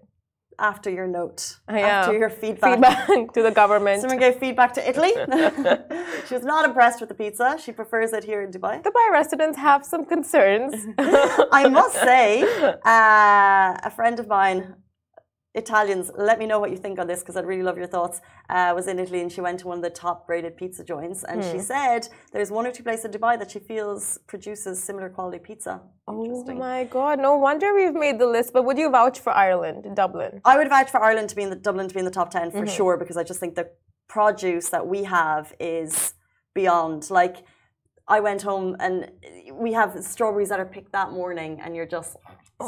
After 0.62 0.90
your 0.90 1.08
note, 1.08 1.58
after 1.68 2.18
your 2.18 2.30
feedback. 2.30 2.76
Feedback 2.76 3.34
to 3.38 3.42
the 3.42 3.52
government. 3.52 4.02
Someone 4.02 4.20
gave 4.20 4.36
feedback 4.36 4.74
to 4.76 4.90
Italy. 4.92 5.14
she 6.28 6.34
was 6.40 6.46
not 6.54 6.64
impressed 6.70 7.00
with 7.02 7.10
the 7.10 7.16
pizza. 7.16 7.58
She 7.64 7.72
prefers 7.72 8.14
it 8.14 8.24
here 8.24 8.42
in 8.42 8.52
Dubai. 8.52 8.82
Dubai 8.84 9.06
residents 9.12 9.58
have 9.58 9.84
some 9.86 10.06
concerns. 10.06 10.74
I 11.60 11.68
must 11.68 11.96
say, 11.96 12.28
uh, 12.96 13.90
a 13.90 13.92
friend 13.98 14.20
of 14.20 14.28
mine, 14.28 14.76
Italians, 15.54 16.10
let 16.18 16.40
me 16.40 16.46
know 16.46 16.60
what 16.60 16.72
you 16.72 16.78
think 16.78 16.98
on 16.98 17.08
this 17.08 17.20
because 17.20 17.36
I'd 17.36 17.46
really 17.46 17.64
love 17.64 17.78
your 17.78 17.88
thoughts. 17.88 18.22
Uh, 18.50 18.72
was 18.74 18.88
in 18.88 19.00
Italy 19.00 19.22
and 19.22 19.30
she 19.32 19.42
went 19.42 19.60
to 19.60 19.68
one 19.68 19.78
of 19.80 19.84
the 19.84 19.90
top 19.90 20.30
rated 20.30 20.56
pizza 20.56 20.84
joints 20.84 21.24
and 21.26 21.44
she 21.44 21.60
said 21.60 22.08
there's 22.32 22.52
one 22.52 22.66
or 22.66 22.72
two 22.72 22.84
places 22.84 23.06
in 23.06 23.12
Dubai 23.12 23.38
that 23.38 23.52
she 23.52 23.60
feels 23.60 24.18
produces 24.28 24.82
similar 24.82 25.10
quality 25.10 25.40
pizza. 25.40 25.82
oh 26.08 26.44
my 26.54 26.86
God! 26.86 27.20
No 27.20 27.36
wonder 27.38 27.74
we've 27.76 27.94
made 27.94 28.18
the 28.18 28.28
list. 28.28 28.54
But 28.54 28.64
would 28.64 28.78
you 28.78 28.90
vouch 28.90 29.20
for 29.20 29.34
Ireland, 29.34 29.94
Dublin? 29.96 30.40
I 30.46 30.58
would 30.58 30.70
vouch 30.70 30.90
for 30.90 31.02
Ireland 31.02 31.28
to 31.30 31.36
be 31.36 31.44
in 31.44 31.50
the 31.50 31.56
Dublin 31.58 31.88
to 31.90 31.94
be 31.94 32.00
in 32.00 32.06
the 32.06 32.12
top 32.12 32.32
10 32.32 32.42
Mm-hmm. 32.52 32.60
for 32.60 32.68
sure 32.68 32.96
because 32.98 33.18
I 33.18 33.24
just 33.24 33.40
think 33.42 33.56
the 33.56 33.70
produce 34.08 34.70
that 34.70 34.88
we 34.88 35.04
have 35.04 35.54
is 35.60 36.14
beyond 36.54 37.10
like 37.10 37.38
I 38.08 38.20
went 38.20 38.42
home 38.42 38.76
and 38.80 39.10
we 39.54 39.74
have 39.74 39.92
strawberries 40.04 40.50
that 40.50 40.60
are 40.60 40.66
picked 40.66 40.92
that 40.94 41.12
morning, 41.12 41.60
and 41.62 41.76
you're 41.76 41.86
just 41.98 42.16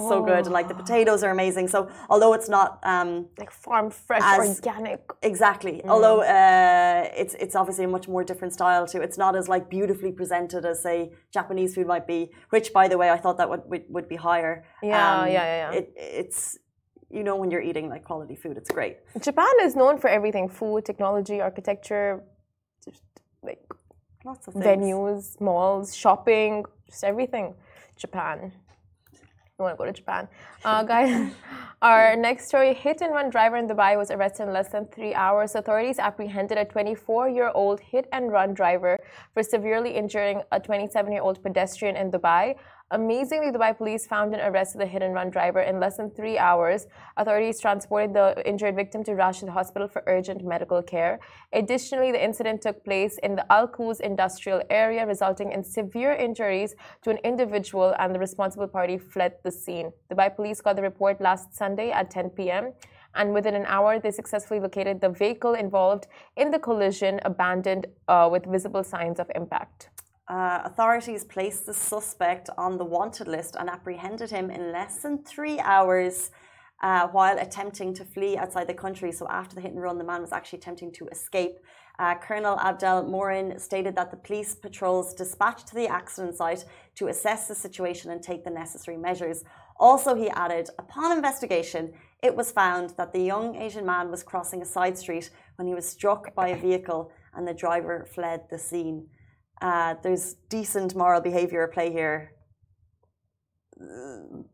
so 0.10 0.21
good. 0.23 0.45
And 0.45 0.53
like 0.53 0.67
the 0.67 0.73
potatoes 0.84 1.23
are 1.23 1.32
amazing. 1.32 1.67
So 1.67 1.89
although 2.10 2.34
it's 2.34 2.49
not 2.49 2.79
um, 2.84 3.27
like 3.38 3.51
farm 3.51 3.89
fresh, 3.91 4.21
As- 4.23 4.60
organic. 4.60 5.01
exactly, 5.21 5.82
although 5.86 6.21
uh, 6.21 7.10
it's 7.21 7.34
it's 7.36 7.56
obviously 7.56 7.86
a 7.86 7.88
much 7.88 8.08
more 8.08 8.23
different 8.23 8.53
style 8.53 8.86
too. 8.88 9.01
It's 9.01 9.17
not 9.17 9.36
as 9.36 9.47
like 9.47 9.69
beautifully 9.69 10.12
presented 10.12 10.65
as 10.65 10.82
say 10.82 11.12
Japanese 11.32 11.75
food 11.75 11.88
might 11.88 12.08
be. 12.08 12.32
Which, 12.49 12.73
by 12.73 12.88
the 12.88 12.97
way, 12.97 13.10
I 13.10 13.17
thought 13.17 13.38
that 13.38 13.49
would 13.49 13.62
would, 13.71 13.84
would 13.89 14.08
be 14.08 14.15
higher. 14.15 14.53
Um, 14.84 14.89
Yeah, 14.89 15.25
yeah, 15.25 15.32
yeah, 15.34 15.71
yeah. 15.71 15.77
It, 15.79 15.93
it's 15.97 16.58
you 17.10 17.23
know 17.23 17.36
when 17.36 17.49
you're 17.51 17.62
eating 17.69 17.89
like 17.89 18.03
quality 18.03 18.36
food, 18.36 18.58
it's 18.58 18.71
great. 18.71 18.97
Japan 19.21 19.53
is 19.62 19.75
known 19.75 19.97
for 19.99 20.10
everything: 20.10 20.49
food, 20.49 20.86
technology, 20.86 21.41
architecture, 21.41 22.23
just 22.86 23.03
like 23.43 23.60
Lots 24.25 24.47
of 24.47 24.53
things. 24.53 24.65
venues, 24.65 25.41
malls, 25.41 25.93
shopping, 25.95 26.63
just 26.89 27.03
everything. 27.03 27.56
Japan. 27.97 28.53
You 29.60 29.66
want 29.66 29.78
to 29.78 29.78
go 29.78 29.86
to 29.86 29.94
Japan. 29.94 30.28
Uh, 30.66 30.82
guys, 30.82 31.32
our 31.84 32.16
next 32.16 32.48
story 32.48 32.74
hit 32.74 33.02
and 33.02 33.13
run 33.13 33.30
driver 33.30 33.56
in 33.56 33.68
Dubai 33.68 33.96
was 33.96 34.10
arrested 34.10 34.48
in 34.48 34.52
less 34.52 34.70
than 34.70 34.88
three 34.88 35.13
hours. 35.13 35.54
Authorities 35.54 36.00
apprehended 36.00 36.58
a 36.58 36.66
24 36.66 37.30
year 37.30 37.52
old 37.54 37.80
hit 37.80 38.08
and 38.12 38.32
run 38.32 38.56
driver 38.56 38.98
for 39.36 39.44
severely 39.44 39.92
injuring 39.92 40.42
a 40.52 40.60
27 40.60 41.12
year 41.12 41.22
old 41.22 41.44
pedestrian 41.44 41.96
in 41.96 42.10
Dubai. 42.10 42.56
Amazingly, 42.91 43.50
Dubai 43.52 43.76
police 43.76 44.06
found 44.06 44.36
and 44.36 44.41
arrested 44.43 44.80
the 44.80 44.86
hit 44.86 45.02
and 45.02 45.15
run 45.15 45.32
driver 45.32 45.62
in 45.62 45.80
less 45.80 45.98
than 45.98 46.12
three 46.12 46.38
hours. 46.38 46.86
Authorities 47.17 47.60
transported 47.60 48.13
the 48.13 48.48
injured 48.48 48.76
victim 48.76 49.04
to 49.06 49.15
Rashid 49.15 49.50
Hospital 49.50 49.88
for 49.88 50.04
urgent 50.06 50.46
medical 50.46 50.84
care. 50.84 51.19
Additionally, 51.54 52.12
the 52.12 52.24
incident 52.24 52.62
took 52.62 52.84
place 52.86 53.17
in 53.24 53.36
the 53.36 53.52
Al 53.52 53.67
Quoz 53.67 54.00
industrial 54.00 54.62
area, 54.69 55.08
resulting 55.08 55.52
in 55.52 55.63
severe 55.63 56.13
injuries 56.13 56.76
to 57.02 57.10
an 57.10 57.17
individual, 57.24 57.96
and 57.98 58.13
the 58.13 58.19
responsible 58.19 58.67
party 58.67 59.00
fled 59.00 59.34
the 59.43 59.52
scene. 59.52 59.91
Dubai 60.12 60.36
police 60.36 60.62
got 60.62 60.76
the 60.76 60.84
report 60.84 61.19
last 61.19 61.56
Sunday 61.56 61.89
at 61.89 62.12
10 62.12 62.30
p.m. 62.32 62.74
And 63.15 63.34
within 63.34 63.56
an 63.56 63.65
hour, 63.65 64.00
they 64.00 64.12
successfully 64.12 64.60
located 64.60 65.02
the 65.02 65.10
vehicle 65.10 65.56
involved 65.56 66.06
in 66.36 66.52
the 66.52 66.60
collision, 66.60 67.19
abandoned 67.26 67.88
uh, 68.08 68.30
with 68.32 68.46
visible 68.46 68.84
signs 68.84 69.19
of 69.19 69.32
impact. 69.34 69.92
Uh, 70.28 70.62
authorities 70.64 71.26
placed 71.26 71.66
the 71.66 71.74
suspect 71.74 72.50
on 72.58 72.78
the 72.78 72.86
wanted 72.86 73.28
list 73.28 73.58
and 73.60 73.70
apprehended 73.70 74.30
him 74.30 74.50
in 74.50 74.72
less 74.72 75.02
than 75.02 75.22
three 75.24 75.60
hours 75.60 76.32
uh, 76.82 77.08
while 77.08 77.38
attempting 77.38 77.94
to 77.94 78.06
flee 78.06 78.38
outside 78.38 78.68
the 78.68 78.74
country. 78.74 79.12
So, 79.12 79.28
after 79.30 79.56
the 79.56 79.62
hit 79.62 79.72
and 79.72 79.82
run, 79.82 79.98
the 79.98 80.04
man 80.04 80.22
was 80.22 80.32
actually 80.32 80.60
attempting 80.60 80.92
to 80.94 81.08
escape. 81.08 81.58
Uh, 82.00 82.16
Colonel 82.16 82.60
Abdel 82.60 83.04
Morin 83.04 83.60
stated 83.60 83.96
that 83.96 84.12
the 84.12 84.18
police 84.18 84.56
patrols 84.56 85.14
dispatched 85.14 85.68
to 85.68 85.76
the 85.76 85.88
accident 85.88 86.36
site 86.36 86.66
to 86.96 87.08
assess 87.08 87.48
the 87.48 87.56
situation 87.56 88.12
and 88.12 88.24
take 88.24 88.44
the 88.44 88.50
necessary 88.50 88.98
measures. 88.98 89.44
Also, 89.78 90.16
he 90.16 90.30
added, 90.30 90.70
upon 90.80 91.12
investigation, 91.12 91.94
it 92.22 92.36
was 92.36 92.52
found 92.52 92.92
that 92.92 93.12
the 93.12 93.20
young 93.22 93.56
Asian 93.56 93.86
man 93.86 94.10
was 94.10 94.24
crossing 94.24 94.62
a 94.62 94.66
side 94.66 94.98
street 94.98 95.30
when 95.58 95.68
he 95.68 95.74
was 95.74 95.88
struck 95.88 96.34
by 96.34 96.48
a 96.50 96.56
vehicle 96.56 97.12
and 97.36 97.48
the 97.48 97.54
driver 97.54 98.08
fled 98.10 98.42
the 98.50 98.58
scene. 98.58 99.08
Uh, 99.63 99.95
there's 100.04 100.36
decent 100.49 100.93
moral 100.93 101.21
behaviour 101.21 101.63
at 101.63 101.71
play 101.71 101.89
here. 101.99 102.34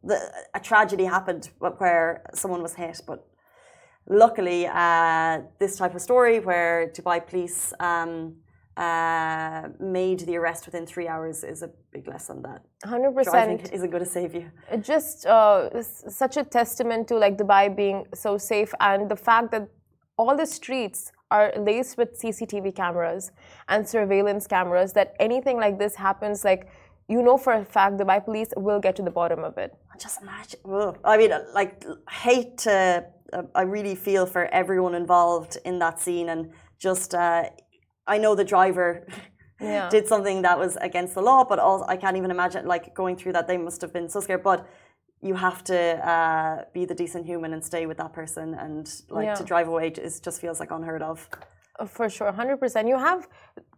The, 0.09 0.17
a 0.53 0.59
tragedy 0.59 1.05
happened 1.05 1.49
where 1.57 2.23
someone 2.35 2.61
was 2.61 2.75
hit, 2.75 3.01
but 3.07 3.19
luckily, 4.07 4.67
uh, 4.67 5.41
this 5.59 5.77
type 5.77 5.95
of 5.95 6.01
story 6.01 6.39
where 6.39 6.91
Dubai 6.95 7.17
police 7.25 7.73
um, 7.79 8.35
uh, 8.77 9.69
made 9.79 10.19
the 10.21 10.35
arrest 10.37 10.67
within 10.67 10.85
three 10.85 11.07
hours 11.07 11.43
is 11.43 11.63
a 11.63 11.71
big 11.91 12.07
lesson 12.07 12.43
that 12.43 12.61
100%. 12.85 13.23
driving 13.23 13.59
isn't 13.77 13.89
going 13.89 14.03
to 14.03 14.13
save 14.19 14.35
you. 14.35 14.45
Just 14.79 15.25
uh, 15.25 15.81
such 16.21 16.37
a 16.37 16.43
testament 16.43 17.07
to 17.07 17.15
like 17.17 17.35
Dubai 17.35 17.75
being 17.75 18.05
so 18.13 18.37
safe 18.37 18.71
and 18.79 19.09
the 19.09 19.15
fact 19.15 19.51
that 19.53 19.67
all 20.19 20.35
the 20.37 20.45
streets 20.45 21.11
are 21.31 21.51
laced 21.57 21.97
with 21.97 22.19
CCTV 22.21 22.75
cameras 22.75 23.31
and 23.67 23.87
surveillance 23.87 24.47
cameras 24.47 24.93
that 24.93 25.15
anything 25.19 25.57
like 25.57 25.77
this 25.77 25.95
happens 25.95 26.43
like 26.43 26.69
you 27.07 27.21
know 27.21 27.37
for 27.37 27.53
a 27.53 27.65
fact 27.65 27.97
the 27.97 28.03
Dubai 28.03 28.23
police 28.23 28.51
will 28.57 28.79
get 28.79 28.95
to 28.95 29.03
the 29.03 29.11
bottom 29.11 29.43
of 29.43 29.57
it. 29.57 29.71
Just 29.99 30.21
imagine. 30.21 30.59
ugh. 30.71 30.97
I 31.03 31.17
mean, 31.17 31.31
like, 31.53 31.83
hate 32.09 32.57
to. 32.59 33.05
Uh, 33.33 33.43
I 33.53 33.63
really 33.63 33.95
feel 33.95 34.25
for 34.25 34.45
everyone 34.61 34.95
involved 34.95 35.57
in 35.65 35.79
that 35.79 35.99
scene, 35.99 36.29
and 36.29 36.51
just. 36.77 37.13
Uh, 37.13 37.49
I 38.07 38.17
know 38.17 38.33
the 38.35 38.43
driver 38.55 39.05
Yeah. 39.61 39.89
did 39.89 40.07
something 40.07 40.41
that 40.43 40.57
was 40.57 40.77
against 40.89 41.15
the 41.15 41.21
law, 41.21 41.43
but 41.43 41.59
also 41.59 41.83
I 41.93 41.97
can't 41.97 42.15
even 42.15 42.31
imagine 42.31 42.65
like 42.65 42.95
going 42.95 43.15
through 43.17 43.33
that. 43.33 43.45
They 43.51 43.57
must 43.57 43.81
have 43.81 43.91
been 43.91 44.07
so 44.07 44.21
scared. 44.21 44.41
But 44.41 44.65
you 45.21 45.35
have 45.35 45.63
to 45.65 45.77
uh, 46.09 46.63
be 46.73 46.85
the 46.85 46.95
decent 46.95 47.25
human 47.25 47.53
and 47.53 47.63
stay 47.63 47.85
with 47.85 47.97
that 47.97 48.13
person, 48.13 48.53
and 48.53 48.89
like 49.09 49.25
Yeah. 49.25 49.35
to 49.35 49.43
drive 49.43 49.67
away 49.67 49.87
is 49.89 50.19
just 50.19 50.39
feels 50.41 50.59
like 50.59 50.71
unheard 50.71 51.01
of. 51.01 51.27
Uh, 51.79 51.85
For 51.85 52.09
sure, 52.09 52.27
100%. 52.31 52.87
You 52.87 52.97
have 52.97 53.27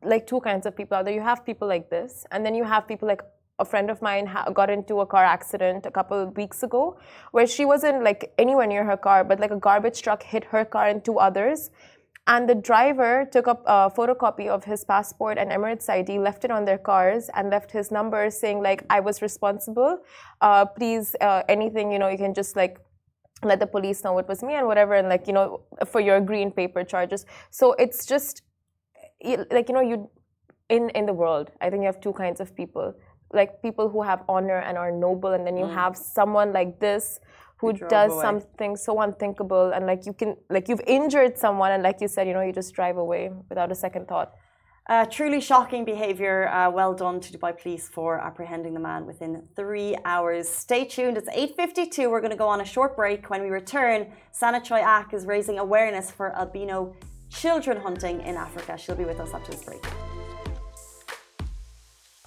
like 0.03 0.27
two 0.27 0.39
kinds 0.41 0.65
of 0.65 0.75
people 0.75 0.97
out 0.97 1.05
there. 1.05 1.13
You 1.13 1.21
have 1.21 1.45
people 1.45 1.67
like 1.67 1.89
this, 1.89 2.25
and 2.31 2.45
then 2.45 2.53
you 2.55 2.63
have 2.63 2.87
people 2.87 3.07
like 3.07 3.23
a 3.59 3.65
friend 3.65 3.89
of 3.91 4.01
mine 4.01 4.25
ha- 4.25 4.49
got 4.49 4.69
into 4.71 5.01
a 5.01 5.05
car 5.05 5.23
accident 5.23 5.85
a 5.85 5.91
couple 5.91 6.19
of 6.19 6.35
weeks 6.35 6.63
ago 6.63 6.97
where 7.31 7.45
she 7.45 7.63
wasn't 7.63 8.03
like 8.03 8.33
anywhere 8.39 8.65
near 8.65 8.83
her 8.83 8.97
car, 8.97 9.23
but 9.23 9.39
like 9.39 9.51
a 9.51 9.59
garbage 9.67 10.01
truck 10.01 10.23
hit 10.23 10.43
her 10.45 10.65
car 10.65 10.87
and 10.87 11.05
two 11.05 11.19
others. 11.19 11.69
And 12.27 12.47
the 12.47 12.55
driver 12.55 13.27
took 13.31 13.47
up 13.47 13.63
a 13.65 13.89
photocopy 13.89 14.47
of 14.47 14.63
his 14.63 14.85
passport 14.85 15.37
and 15.37 15.51
Emirates 15.51 15.89
ID, 15.89 16.19
left 16.19 16.45
it 16.45 16.51
on 16.51 16.65
their 16.65 16.77
cars, 16.77 17.29
and 17.33 17.49
left 17.49 17.71
his 17.71 17.91
number 17.91 18.29
saying 18.29 18.61
like, 18.61 18.85
"I 18.89 18.99
was 18.99 19.21
responsible. 19.21 19.99
Uh, 20.39 20.65
please, 20.65 21.15
uh, 21.19 21.43
anything 21.49 21.91
you 21.91 21.99
know, 21.99 22.09
you 22.09 22.17
can 22.17 22.33
just 22.33 22.55
like 22.55 22.79
let 23.43 23.59
the 23.59 23.67
police 23.67 24.03
know 24.03 24.17
it 24.19 24.27
was 24.27 24.43
me 24.43 24.53
and 24.53 24.67
whatever 24.67 24.93
and 24.93 25.09
like 25.09 25.25
you 25.27 25.33
know 25.33 25.61
for 25.85 25.99
your 25.99 26.21
green 26.21 26.51
paper 26.51 26.83
charges. 26.83 27.25
So 27.49 27.73
it's 27.73 28.05
just 28.05 28.43
like 29.23 29.69
you 29.69 29.75
know 29.75 29.81
you 29.81 30.09
in 30.69 30.89
in 30.91 31.05
the 31.05 31.13
world 31.13 31.51
i 31.61 31.69
think 31.69 31.81
you 31.81 31.85
have 31.85 32.01
two 32.01 32.13
kinds 32.13 32.39
of 32.39 32.55
people. 32.55 32.93
Like 33.33 33.61
people 33.61 33.87
who 33.87 34.01
have 34.01 34.23
honor 34.27 34.59
and 34.59 34.77
are 34.77 34.91
noble 34.91 35.31
and 35.31 35.47
then 35.47 35.55
you 35.55 35.65
have 35.65 35.95
someone 35.95 36.51
like 36.51 36.81
this 36.81 37.17
who 37.61 37.71
does 37.73 38.11
away. 38.11 38.21
something 38.27 38.75
so 38.75 38.99
unthinkable 39.05 39.71
and 39.75 39.85
like 39.85 40.05
you 40.07 40.13
can 40.21 40.35
like 40.49 40.67
you've 40.69 40.85
injured 40.87 41.37
someone 41.37 41.71
and 41.75 41.83
like 41.83 41.99
you 42.03 42.09
said 42.15 42.27
you 42.27 42.33
know 42.33 42.41
you 42.41 42.53
just 42.61 42.73
drive 42.79 42.97
away 42.97 43.23
without 43.49 43.69
a 43.71 43.75
second 43.85 44.05
thought 44.13 44.31
Uh, 44.89 45.05
truly 45.05 45.39
shocking 45.39 45.85
behaviour. 45.85 46.37
Uh, 46.49 46.69
well 46.79 46.93
done 46.93 47.17
to 47.25 47.29
Dubai 47.35 47.51
Police 47.61 47.87
for 47.95 48.19
apprehending 48.29 48.73
the 48.77 48.79
man 48.89 49.01
within 49.05 49.31
three 49.55 49.95
hours. 50.13 50.49
Stay 50.49 50.83
tuned. 50.85 51.15
It's 51.17 51.29
8.52. 51.29 52.09
We're 52.11 52.19
going 52.19 52.31
to 52.31 52.43
go 52.45 52.49
on 52.55 52.61
a 52.61 52.65
short 52.65 52.91
break. 53.01 53.29
When 53.29 53.41
we 53.45 53.49
return, 53.49 53.99
Sana 54.31 54.59
Choi 54.59 54.81
Ak 54.97 55.13
is 55.13 55.25
raising 55.25 55.57
awareness 55.59 56.09
for 56.17 56.35
albino 56.35 56.77
children 57.29 57.77
hunting 57.87 58.17
in 58.21 58.35
Africa. 58.35 58.71
She'll 58.77 58.95
be 58.95 59.05
with 59.05 59.19
us 59.19 59.31
after 59.33 59.51
this 59.51 59.63
break. 59.63 60.10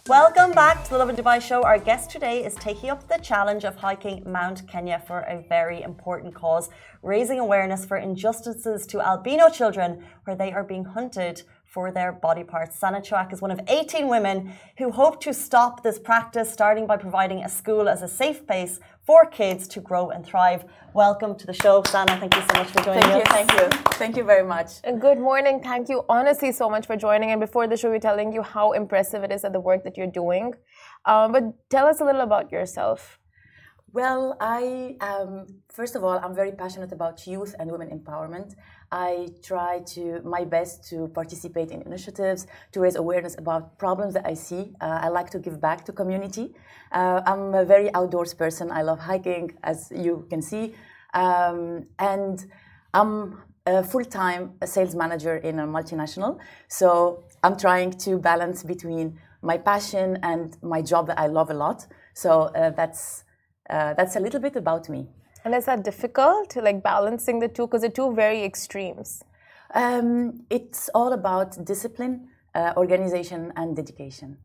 Welcome 0.06 0.52
back 0.52 0.84
to 0.84 0.90
the 0.90 0.98
Lovin 0.98 1.16
Dubai 1.16 1.40
show. 1.40 1.62
Our 1.62 1.78
guest 1.78 2.10
today 2.10 2.44
is 2.44 2.54
taking 2.56 2.90
up 2.90 3.08
the 3.08 3.16
challenge 3.16 3.64
of 3.64 3.74
hiking 3.76 4.22
Mount 4.30 4.68
Kenya 4.68 5.02
for 5.06 5.20
a 5.20 5.42
very 5.48 5.80
important 5.80 6.34
cause, 6.34 6.68
raising 7.02 7.38
awareness 7.38 7.86
for 7.86 7.96
injustices 7.96 8.86
to 8.88 9.00
albino 9.00 9.48
children 9.48 10.04
where 10.24 10.36
they 10.36 10.52
are 10.52 10.62
being 10.62 10.84
hunted 10.84 11.44
for 11.74 11.90
their 11.90 12.12
body 12.12 12.44
parts. 12.44 12.78
Sana 12.78 13.00
Choyakh 13.00 13.32
is 13.32 13.42
one 13.42 13.50
of 13.50 13.60
18 13.66 14.06
women 14.06 14.36
who 14.78 14.92
hope 14.92 15.20
to 15.26 15.34
stop 15.34 15.82
this 15.82 15.98
practice, 15.98 16.48
starting 16.58 16.86
by 16.86 16.96
providing 16.96 17.40
a 17.42 17.48
school 17.48 17.88
as 17.88 18.00
a 18.00 18.06
safe 18.06 18.46
place 18.46 18.78
for 19.08 19.26
kids 19.26 19.66
to 19.74 19.80
grow 19.80 20.10
and 20.10 20.24
thrive. 20.24 20.64
Welcome 20.94 21.32
to 21.40 21.44
the 21.50 21.52
show, 21.52 21.82
Sana. 21.82 22.16
Thank 22.20 22.36
you 22.36 22.44
so 22.48 22.54
much 22.60 22.70
for 22.74 22.80
joining 22.84 23.02
Thank 23.02 23.16
you, 23.16 23.22
us. 23.22 23.36
thank 23.36 23.50
you. 23.58 23.66
Thank 24.02 24.16
you 24.18 24.24
very 24.32 24.46
much. 24.54 24.68
Good 25.06 25.18
morning. 25.18 25.60
Thank 25.70 25.88
you 25.88 26.04
honestly 26.08 26.52
so 26.52 26.70
much 26.70 26.86
for 26.86 26.96
joining. 26.96 27.32
And 27.32 27.40
before 27.40 27.66
the 27.66 27.76
show, 27.76 27.90
we're 27.90 28.06
telling 28.10 28.32
you 28.32 28.42
how 28.42 28.66
impressive 28.70 29.24
it 29.24 29.32
is 29.32 29.42
at 29.44 29.52
the 29.52 29.64
work 29.68 29.82
that 29.82 29.96
you're 29.96 30.14
doing. 30.22 30.52
Um, 31.06 31.32
but 31.32 31.44
tell 31.70 31.86
us 31.86 32.00
a 32.00 32.04
little 32.04 32.26
about 32.30 32.52
yourself. 32.52 33.18
Well, 33.94 34.36
I 34.40 34.96
um, 35.00 35.46
first 35.78 35.94
of 35.94 36.02
all, 36.02 36.18
I'm 36.24 36.34
very 36.34 36.50
passionate 36.50 36.90
about 36.90 37.28
youth 37.28 37.54
and 37.60 37.70
women 37.70 37.88
empowerment. 37.96 38.54
I 38.94 39.30
try 39.42 39.80
to 39.94 40.02
my 40.22 40.44
best 40.44 40.88
to 40.90 41.08
participate 41.08 41.72
in 41.72 41.82
initiatives 41.82 42.46
to 42.72 42.80
raise 42.80 42.94
awareness 42.94 43.34
about 43.36 43.76
problems 43.76 44.14
that 44.14 44.24
I 44.24 44.34
see. 44.34 44.62
Uh, 44.80 45.00
I 45.06 45.08
like 45.08 45.30
to 45.30 45.40
give 45.40 45.60
back 45.60 45.84
to 45.86 45.92
community. 45.92 46.54
Uh, 46.92 47.20
I'm 47.26 47.54
a 47.54 47.64
very 47.64 47.92
outdoors 47.92 48.34
person. 48.34 48.70
I 48.70 48.82
love 48.82 49.00
hiking, 49.00 49.50
as 49.64 49.90
you 49.90 50.26
can 50.30 50.40
see, 50.40 50.74
um, 51.12 51.86
and 51.98 52.46
I'm 52.98 53.42
a 53.66 53.82
full-time 53.82 54.52
sales 54.64 54.94
manager 54.94 55.36
in 55.38 55.58
a 55.58 55.66
multinational. 55.66 56.38
So 56.68 57.24
I'm 57.42 57.56
trying 57.56 57.90
to 58.06 58.18
balance 58.18 58.62
between 58.62 59.18
my 59.42 59.58
passion 59.58 60.18
and 60.22 60.56
my 60.62 60.80
job 60.82 61.08
that 61.08 61.18
I 61.18 61.26
love 61.26 61.50
a 61.50 61.54
lot. 61.54 61.86
So 62.14 62.30
uh, 62.42 62.70
that's 62.70 63.24
uh, 63.68 63.94
that's 63.94 64.14
a 64.14 64.20
little 64.20 64.40
bit 64.40 64.54
about 64.56 64.88
me. 64.88 65.08
And 65.44 65.54
is 65.54 65.66
that 65.66 65.84
difficult, 65.84 66.56
like 66.56 66.82
balancing 66.82 67.38
the 67.38 67.48
two? 67.48 67.66
Because 67.66 67.82
they're 67.82 67.90
two 67.90 68.14
very 68.14 68.42
extremes. 68.44 69.22
Um, 69.74 70.44
it's 70.50 70.88
all 70.94 71.12
about 71.12 71.62
discipline, 71.64 72.28
uh, 72.54 72.72
organization, 72.76 73.52
and 73.56 73.76
dedication. 73.76 74.38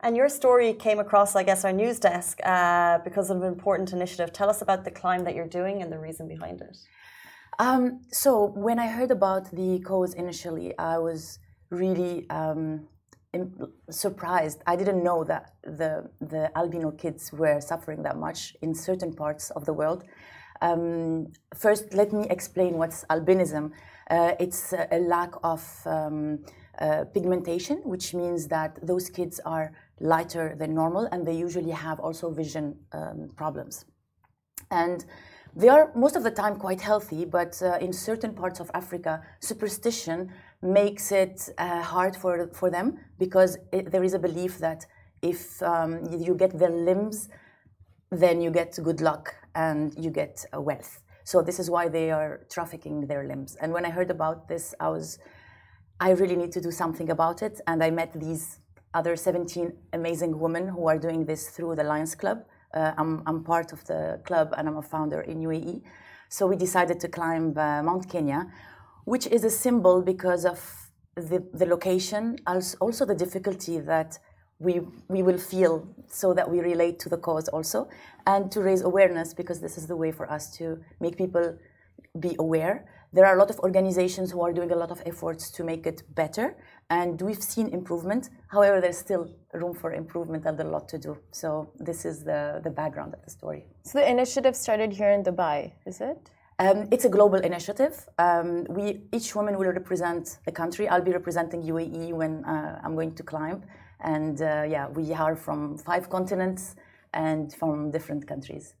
And 0.00 0.16
your 0.16 0.28
story 0.28 0.74
came 0.74 0.98
across, 0.98 1.34
I 1.34 1.42
guess, 1.42 1.64
our 1.64 1.72
news 1.72 1.98
desk 1.98 2.38
uh, 2.44 2.98
because 2.98 3.30
of 3.30 3.42
an 3.42 3.48
important 3.48 3.92
initiative. 3.92 4.32
Tell 4.32 4.50
us 4.50 4.62
about 4.62 4.84
the 4.84 4.90
climb 4.90 5.24
that 5.24 5.34
you're 5.34 5.48
doing 5.48 5.82
and 5.82 5.90
the 5.90 5.98
reason 5.98 6.28
behind 6.28 6.60
it. 6.60 6.76
Um, 7.58 8.02
so 8.12 8.44
when 8.54 8.78
I 8.78 8.88
heard 8.88 9.10
about 9.10 9.50
the 9.50 9.80
cause 9.80 10.12
initially, 10.14 10.76
I 10.78 10.98
was 10.98 11.38
really 11.70 12.28
um, 12.28 12.86
surprised. 13.90 14.62
I 14.66 14.76
didn't 14.76 15.02
know 15.02 15.24
that 15.24 15.54
the 15.62 16.10
the 16.20 16.50
albino 16.56 16.90
kids 16.90 17.32
were 17.32 17.60
suffering 17.60 18.02
that 18.02 18.16
much 18.16 18.56
in 18.62 18.74
certain 18.74 19.12
parts 19.12 19.50
of 19.50 19.64
the 19.64 19.72
world. 19.72 20.04
Um, 20.62 21.32
first, 21.54 21.92
let 21.92 22.12
me 22.12 22.26
explain 22.30 22.78
what's 22.78 23.04
albinism. 23.10 23.72
Uh, 24.10 24.32
it's 24.38 24.72
a, 24.72 24.98
lack 25.00 25.32
of 25.42 25.62
um, 25.84 26.38
uh, 26.78 27.04
pigmentation, 27.12 27.78
which 27.84 28.14
means 28.14 28.48
that 28.48 28.78
those 28.82 29.10
kids 29.10 29.40
are 29.44 29.72
lighter 30.00 30.54
than 30.58 30.74
normal 30.74 31.06
and 31.10 31.26
they 31.26 31.34
usually 31.34 31.72
have 31.72 31.98
also 32.00 32.30
vision 32.30 32.76
um, 32.92 33.30
problems. 33.36 33.84
And 34.70 35.04
they 35.54 35.68
are 35.68 35.90
most 35.94 36.16
of 36.16 36.22
the 36.22 36.30
time 36.30 36.56
quite 36.56 36.82
healthy, 36.82 37.24
but 37.24 37.60
uh, 37.62 37.78
in 37.80 37.92
certain 37.92 38.34
parts 38.34 38.60
of 38.60 38.70
Africa, 38.74 39.22
superstition 39.40 40.30
makes 40.62 41.12
it 41.12 41.48
uh, 41.58 41.82
hard 41.82 42.16
for, 42.16 42.48
for 42.52 42.70
them 42.70 42.98
because 43.18 43.58
it, 43.72 43.90
there 43.90 44.04
is 44.04 44.14
a 44.14 44.18
belief 44.18 44.58
that 44.58 44.86
if 45.22 45.62
um, 45.62 46.04
you 46.10 46.34
get 46.34 46.58
their 46.58 46.70
limbs, 46.70 47.28
then 48.10 48.40
you 48.40 48.50
get 48.50 48.78
good 48.82 49.00
luck 49.00 49.34
and 49.54 49.92
you 49.96 50.10
get 50.10 50.44
uh, 50.54 50.60
wealth. 50.60 51.00
So 51.24 51.42
this 51.42 51.58
is 51.58 51.68
why 51.68 51.88
they 51.88 52.10
are 52.10 52.46
trafficking 52.50 53.06
their 53.06 53.26
limbs. 53.26 53.56
And 53.60 53.72
when 53.72 53.84
I 53.84 53.90
heard 53.90 54.10
about 54.10 54.48
this, 54.48 54.74
I 54.78 54.88
was, 54.88 55.18
I 55.98 56.10
really 56.10 56.36
need 56.36 56.52
to 56.52 56.60
do 56.60 56.70
something 56.70 57.10
about 57.10 57.42
it. 57.42 57.60
And 57.66 57.82
I 57.82 57.90
met 57.90 58.12
these 58.18 58.60
other 58.94 59.16
17 59.16 59.72
amazing 59.92 60.38
women 60.38 60.68
who 60.68 60.86
are 60.86 60.98
doing 60.98 61.24
this 61.24 61.48
through 61.48 61.74
the 61.74 61.84
Lions 61.84 62.14
Club. 62.14 62.44
Uh, 62.72 62.92
I'm, 62.96 63.22
I'm, 63.26 63.42
part 63.42 63.72
of 63.72 63.84
the 63.86 64.20
club 64.24 64.54
and 64.56 64.68
I'm 64.68 64.76
a 64.76 64.82
founder 64.82 65.22
in 65.22 65.40
UAE. 65.40 65.82
So 66.28 66.46
we 66.46 66.56
decided 66.56 67.00
to 67.00 67.08
climb 67.08 67.56
uh, 67.56 67.82
Mount 67.82 68.08
Kenya, 68.08 68.46
which 69.06 69.26
is 69.28 69.44
a 69.44 69.50
symbol 69.50 70.02
because 70.02 70.44
of 70.44 70.58
the, 71.14 71.38
the 71.54 71.64
location, 71.64 72.36
also 72.80 73.04
the 73.06 73.14
difficulty 73.14 73.78
that 73.80 74.18
we, 74.58 74.80
we 75.08 75.22
will 75.22 75.38
feel 75.38 75.88
so 76.08 76.34
that 76.34 76.50
we 76.50 76.58
relate 76.60 76.98
to 76.98 77.08
the 77.08 77.16
cause 77.16 77.48
also, 77.48 77.88
and 78.26 78.50
to 78.50 78.60
raise 78.60 78.82
awareness 78.82 79.32
because 79.32 79.60
this 79.60 79.78
is 79.78 79.86
the 79.86 79.96
way 79.96 80.10
for 80.10 80.30
us 80.30 80.50
to 80.58 80.78
make 81.00 81.16
people 81.16 81.56
be 82.18 82.34
aware. 82.38 82.84
There 83.12 83.24
are 83.24 83.36
a 83.36 83.38
lot 83.38 83.50
of 83.50 83.58
organizations 83.60 84.32
who 84.32 84.42
are 84.42 84.52
doing 84.52 84.72
a 84.72 84.76
lot 84.76 84.90
of 84.90 85.00
efforts 85.06 85.50
to 85.52 85.62
make 85.62 85.86
it 85.86 86.02
better, 86.14 86.56
and 86.90 87.22
we've 87.22 87.42
seen 87.42 87.68
improvement. 87.68 88.28
However, 88.48 88.80
there's 88.80 88.98
still 88.98 89.30
room 89.54 89.74
for 89.74 89.92
improvement 89.92 90.44
and 90.46 90.58
a 90.60 90.64
lot 90.64 90.88
to 90.88 90.98
do. 90.98 91.16
So 91.30 91.70
this 91.78 92.04
is 92.04 92.24
the, 92.24 92.60
the 92.64 92.70
background 92.70 93.14
of 93.14 93.22
the 93.24 93.30
story. 93.30 93.66
So 93.84 94.00
the 94.00 94.10
initiative 94.10 94.56
started 94.56 94.92
here 94.92 95.10
in 95.10 95.22
Dubai, 95.22 95.72
is 95.86 96.00
it? 96.00 96.30
Um, 96.58 96.88
it's 96.90 97.04
a 97.04 97.10
global 97.10 97.38
initiative. 97.38 98.08
Um, 98.18 98.64
we 98.70 99.02
each 99.12 99.34
woman 99.36 99.58
will 99.58 99.72
represent 99.72 100.38
the 100.46 100.52
country. 100.52 100.88
I'll 100.88 101.02
be 101.02 101.12
representing 101.12 101.62
UAE 101.62 102.14
when 102.14 102.44
uh, 102.44 102.80
I'm 102.82 102.94
going 102.94 103.14
to 103.16 103.22
climb, 103.22 103.62
and 104.00 104.40
uh, 104.40 104.64
yeah, 104.66 104.88
we 104.88 105.12
are 105.12 105.36
from 105.36 105.76
five 105.76 106.08
continents 106.08 106.76
and 107.12 107.52
from 107.52 107.90
different 107.90 108.26
countries. 108.26 108.74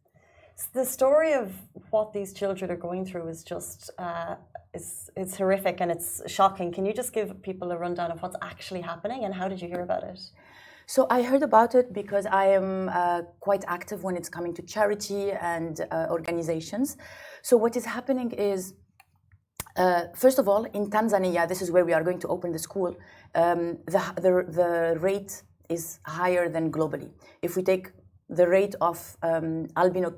The 0.72 0.86
story 0.86 1.34
of 1.34 1.52
what 1.90 2.14
these 2.14 2.32
children 2.32 2.70
are 2.70 2.78
going 2.78 3.04
through 3.04 3.28
is 3.28 3.44
just 3.44 3.90
uh, 3.98 4.36
it's 4.72 5.10
it's 5.14 5.36
horrific 5.36 5.82
and 5.82 5.90
it's 5.90 6.22
shocking. 6.26 6.72
Can 6.72 6.86
you 6.86 6.94
just 6.94 7.12
give 7.12 7.42
people 7.42 7.72
a 7.72 7.76
rundown 7.76 8.10
of 8.10 8.22
what's 8.22 8.36
actually 8.40 8.80
happening 8.80 9.24
and 9.24 9.34
how 9.34 9.48
did 9.48 9.60
you 9.60 9.68
hear 9.68 9.82
about 9.82 10.02
it? 10.02 10.18
So 10.88 11.08
I 11.10 11.22
heard 11.22 11.42
about 11.42 11.74
it 11.74 11.92
because 11.92 12.26
I 12.26 12.46
am 12.46 12.88
uh, 12.88 13.22
quite 13.40 13.64
active 13.66 14.04
when 14.04 14.16
it's 14.16 14.28
coming 14.28 14.54
to 14.54 14.62
charity 14.62 15.32
and 15.32 15.84
uh, 15.90 16.06
organizations. 16.10 16.96
So 17.48 17.56
what 17.56 17.76
is 17.76 17.84
happening 17.84 18.32
is. 18.32 18.74
Uh, 19.76 20.04
first 20.16 20.38
of 20.40 20.48
all, 20.48 20.64
in 20.78 20.84
Tanzania, 20.90 21.46
this 21.46 21.60
is 21.62 21.70
where 21.70 21.84
we 21.84 21.92
are 21.92 22.02
going 22.02 22.18
to 22.24 22.28
open 22.28 22.50
the 22.50 22.58
school. 22.58 22.92
Um, 23.34 23.60
the, 23.94 24.02
the, 24.24 24.32
the 24.60 24.98
rate 25.08 25.42
is 25.68 26.00
higher 26.04 26.48
than 26.48 26.72
globally. 26.72 27.10
If 27.42 27.54
we 27.56 27.62
take 27.62 27.92
the 28.28 28.48
rate 28.48 28.74
of 28.80 28.98
um, 29.22 29.68
albino 29.76 30.14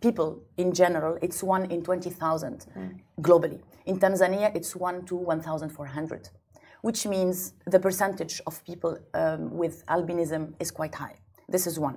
people 0.00 0.42
in 0.58 0.74
general, 0.74 1.16
it's 1.22 1.40
one 1.42 1.64
in 1.70 1.82
20,000 1.82 2.66
mm. 2.76 3.00
globally. 3.22 3.60
In 3.86 3.98
Tanzania, 3.98 4.54
it's 4.54 4.76
1 4.76 5.06
to 5.06 5.14
1,400, 5.14 6.28
which 6.82 7.06
means 7.06 7.54
the 7.66 7.78
percentage 7.78 8.42
of 8.46 8.62
people 8.64 8.98
um, 9.14 9.56
with 9.56 9.86
albinism 9.86 10.52
is 10.60 10.70
quite 10.70 10.94
high. 10.96 11.16
This 11.48 11.66
is 11.66 11.78
one. 11.78 11.96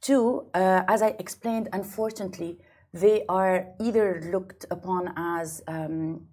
Two, 0.00 0.46
uh, 0.54 0.82
as 0.86 1.00
I 1.02 1.16
explained, 1.18 1.68
unfortunately, 1.72 2.58
they 2.94 3.24
are 3.28 3.66
either 3.80 4.22
looked 4.32 4.64
upon 4.70 5.12
as 5.16 5.60
um, 5.66 6.26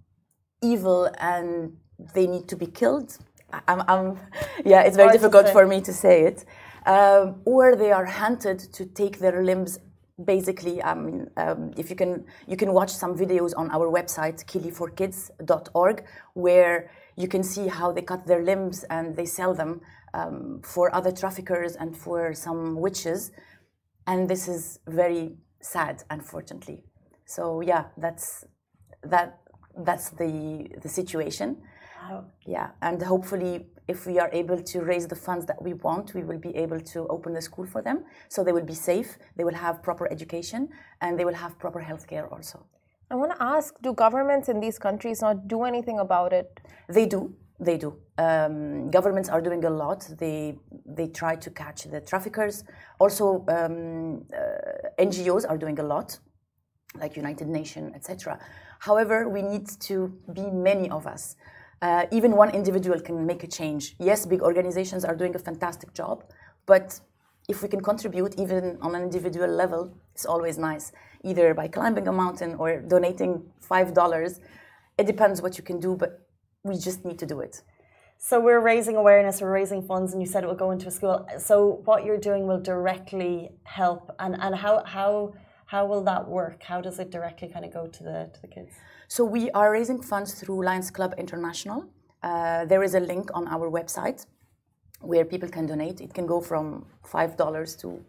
evil 0.62 1.10
and 1.18 1.76
they 2.14 2.26
need 2.28 2.48
to 2.48 2.56
be 2.56 2.66
killed. 2.66 3.18
I'm, 3.66 3.82
I'm, 3.88 4.18
yeah, 4.64 4.82
it's 4.82 4.96
very 4.96 5.12
difficult 5.12 5.48
for 5.48 5.66
me 5.66 5.80
to 5.80 5.92
say 5.92 6.22
it. 6.22 6.44
Um, 6.86 7.42
or 7.44 7.76
they 7.76 7.90
are 7.92 8.06
hunted 8.06 8.60
to 8.76 8.86
take 8.86 9.18
their 9.18 9.42
limbs 9.42 9.78
basically, 10.24 10.80
um, 10.82 11.26
um, 11.36 11.72
if 11.76 11.90
you 11.90 11.96
can, 11.96 12.24
you 12.46 12.56
can 12.56 12.72
watch 12.72 12.90
some 12.90 13.16
videos 13.16 13.52
on 13.56 13.70
our 13.70 13.88
website, 13.90 14.44
kili4kids.org, 14.44 16.04
where 16.34 16.90
you 17.16 17.26
can 17.26 17.42
see 17.42 17.66
how 17.66 17.90
they 17.90 18.02
cut 18.02 18.24
their 18.26 18.42
limbs 18.42 18.84
and 18.84 19.16
they 19.16 19.24
sell 19.24 19.52
them 19.52 19.80
um, 20.14 20.60
for 20.62 20.94
other 20.94 21.10
traffickers 21.10 21.74
and 21.74 21.96
for 21.96 22.34
some 22.34 22.76
witches. 22.76 23.32
And 24.06 24.28
this 24.28 24.46
is 24.46 24.78
very 24.86 25.36
sad, 25.62 26.04
unfortunately. 26.10 26.84
So 27.24 27.60
yeah, 27.60 27.84
that's 27.96 28.44
that. 29.04 29.38
That's 29.74 30.10
the 30.10 30.68
the 30.82 30.88
situation. 30.88 31.62
Wow. 32.02 32.24
Yeah, 32.44 32.70
and 32.82 33.00
hopefully 33.02 33.66
if 33.88 34.06
we 34.06 34.18
are 34.18 34.30
able 34.32 34.60
to 34.62 34.80
raise 34.80 35.06
the 35.06 35.16
funds 35.16 35.46
that 35.46 35.60
we 35.62 35.72
want, 35.74 36.14
we 36.14 36.24
will 36.24 36.38
be 36.38 36.54
able 36.56 36.80
to 36.80 37.06
open 37.08 37.32
the 37.32 37.42
school 37.42 37.66
for 37.66 37.82
them. 37.82 38.04
So 38.28 38.44
they 38.44 38.52
will 38.52 38.64
be 38.64 38.74
safe, 38.74 39.18
they 39.36 39.44
will 39.44 39.54
have 39.54 39.82
proper 39.82 40.10
education, 40.10 40.68
and 41.00 41.18
they 41.18 41.24
will 41.24 41.34
have 41.34 41.58
proper 41.58 41.80
health 41.80 42.06
care 42.06 42.26
also. 42.34 42.66
I 43.10 43.14
want 43.14 43.32
to 43.32 43.42
ask 43.42 43.74
do 43.82 43.92
governments 43.92 44.48
in 44.48 44.60
these 44.60 44.78
countries 44.78 45.20
not 45.20 45.48
do 45.48 45.64
anything 45.64 45.98
about 45.98 46.32
it? 46.32 46.60
They 46.88 47.06
do. 47.06 47.34
They 47.60 47.78
do. 47.78 47.96
Um, 48.18 48.90
governments 48.90 49.28
are 49.28 49.40
doing 49.40 49.64
a 49.64 49.70
lot. 49.70 50.08
They 50.18 50.58
they 50.84 51.08
try 51.08 51.36
to 51.36 51.50
catch 51.50 51.84
the 51.84 52.00
traffickers. 52.00 52.64
Also, 52.98 53.44
um, 53.48 54.24
uh, 54.34 54.88
NGOs 54.98 55.48
are 55.48 55.58
doing 55.58 55.78
a 55.78 55.82
lot, 55.82 56.18
like 56.98 57.16
United 57.16 57.48
Nations, 57.48 57.92
etc. 57.94 58.38
However, 58.80 59.28
we 59.28 59.42
need 59.42 59.68
to 59.80 60.12
be 60.32 60.50
many 60.50 60.90
of 60.90 61.06
us 61.06 61.36
uh, 61.82 62.06
even 62.12 62.36
one 62.36 62.50
individual 62.50 63.00
can 63.00 63.26
make 63.26 63.42
a 63.42 63.46
change. 63.48 63.96
Yes, 63.98 64.24
big 64.24 64.40
organizations 64.40 65.04
are 65.04 65.16
doing 65.16 65.34
a 65.34 65.38
fantastic 65.38 65.92
job, 65.92 66.22
but 66.64 67.00
if 67.48 67.60
we 67.60 67.68
can 67.68 67.80
contribute 67.80 68.38
even 68.38 68.78
on 68.80 68.94
an 68.94 69.02
individual 69.02 69.48
level, 69.48 69.92
it's 70.14 70.24
always 70.24 70.58
nice, 70.58 70.92
either 71.24 71.52
by 71.54 71.66
climbing 71.66 72.06
a 72.06 72.12
mountain 72.12 72.54
or 72.54 72.80
donating 72.80 73.42
$5. 73.68 74.38
It 74.96 75.06
depends 75.06 75.42
what 75.42 75.58
you 75.58 75.64
can 75.64 75.80
do, 75.80 75.96
but 75.96 76.20
we 76.64 76.76
just 76.76 77.04
need 77.04 77.18
to 77.18 77.26
do 77.26 77.40
it. 77.40 77.62
So 78.18 78.38
we're 78.38 78.60
raising 78.60 78.96
awareness, 78.96 79.40
we're 79.40 79.50
raising 79.50 79.82
funds, 79.82 80.12
and 80.12 80.22
you 80.22 80.28
said 80.28 80.44
it 80.44 80.46
will 80.46 80.54
go 80.54 80.70
into 80.70 80.86
a 80.86 80.90
school. 80.90 81.26
So 81.38 81.82
what 81.84 82.04
you're 82.04 82.18
doing 82.18 82.46
will 82.46 82.60
directly 82.60 83.50
help, 83.64 84.14
and, 84.20 84.36
and 84.40 84.54
how, 84.54 84.84
how, 84.84 85.34
how 85.66 85.86
will 85.86 86.04
that 86.04 86.28
work? 86.28 86.62
How 86.62 86.80
does 86.80 87.00
it 87.00 87.10
directly 87.10 87.48
kind 87.48 87.64
of 87.64 87.72
go 87.72 87.88
to 87.88 88.02
the, 88.04 88.30
to 88.32 88.40
the 88.40 88.46
kids? 88.46 88.70
So 89.08 89.24
we 89.24 89.50
are 89.50 89.72
raising 89.72 90.00
funds 90.00 90.34
through 90.34 90.64
Lions 90.64 90.90
Club 90.90 91.14
International. 91.18 91.84
Uh, 92.22 92.64
there 92.64 92.84
is 92.84 92.94
a 92.94 93.00
link 93.00 93.30
on 93.34 93.48
our 93.48 93.68
website 93.68 94.24
where 95.00 95.24
people 95.24 95.48
can 95.48 95.66
donate. 95.66 96.00
It 96.00 96.14
can 96.14 96.26
go 96.26 96.40
from 96.40 96.86
five 97.04 97.36
dollars 97.36 97.74
to 97.76 98.04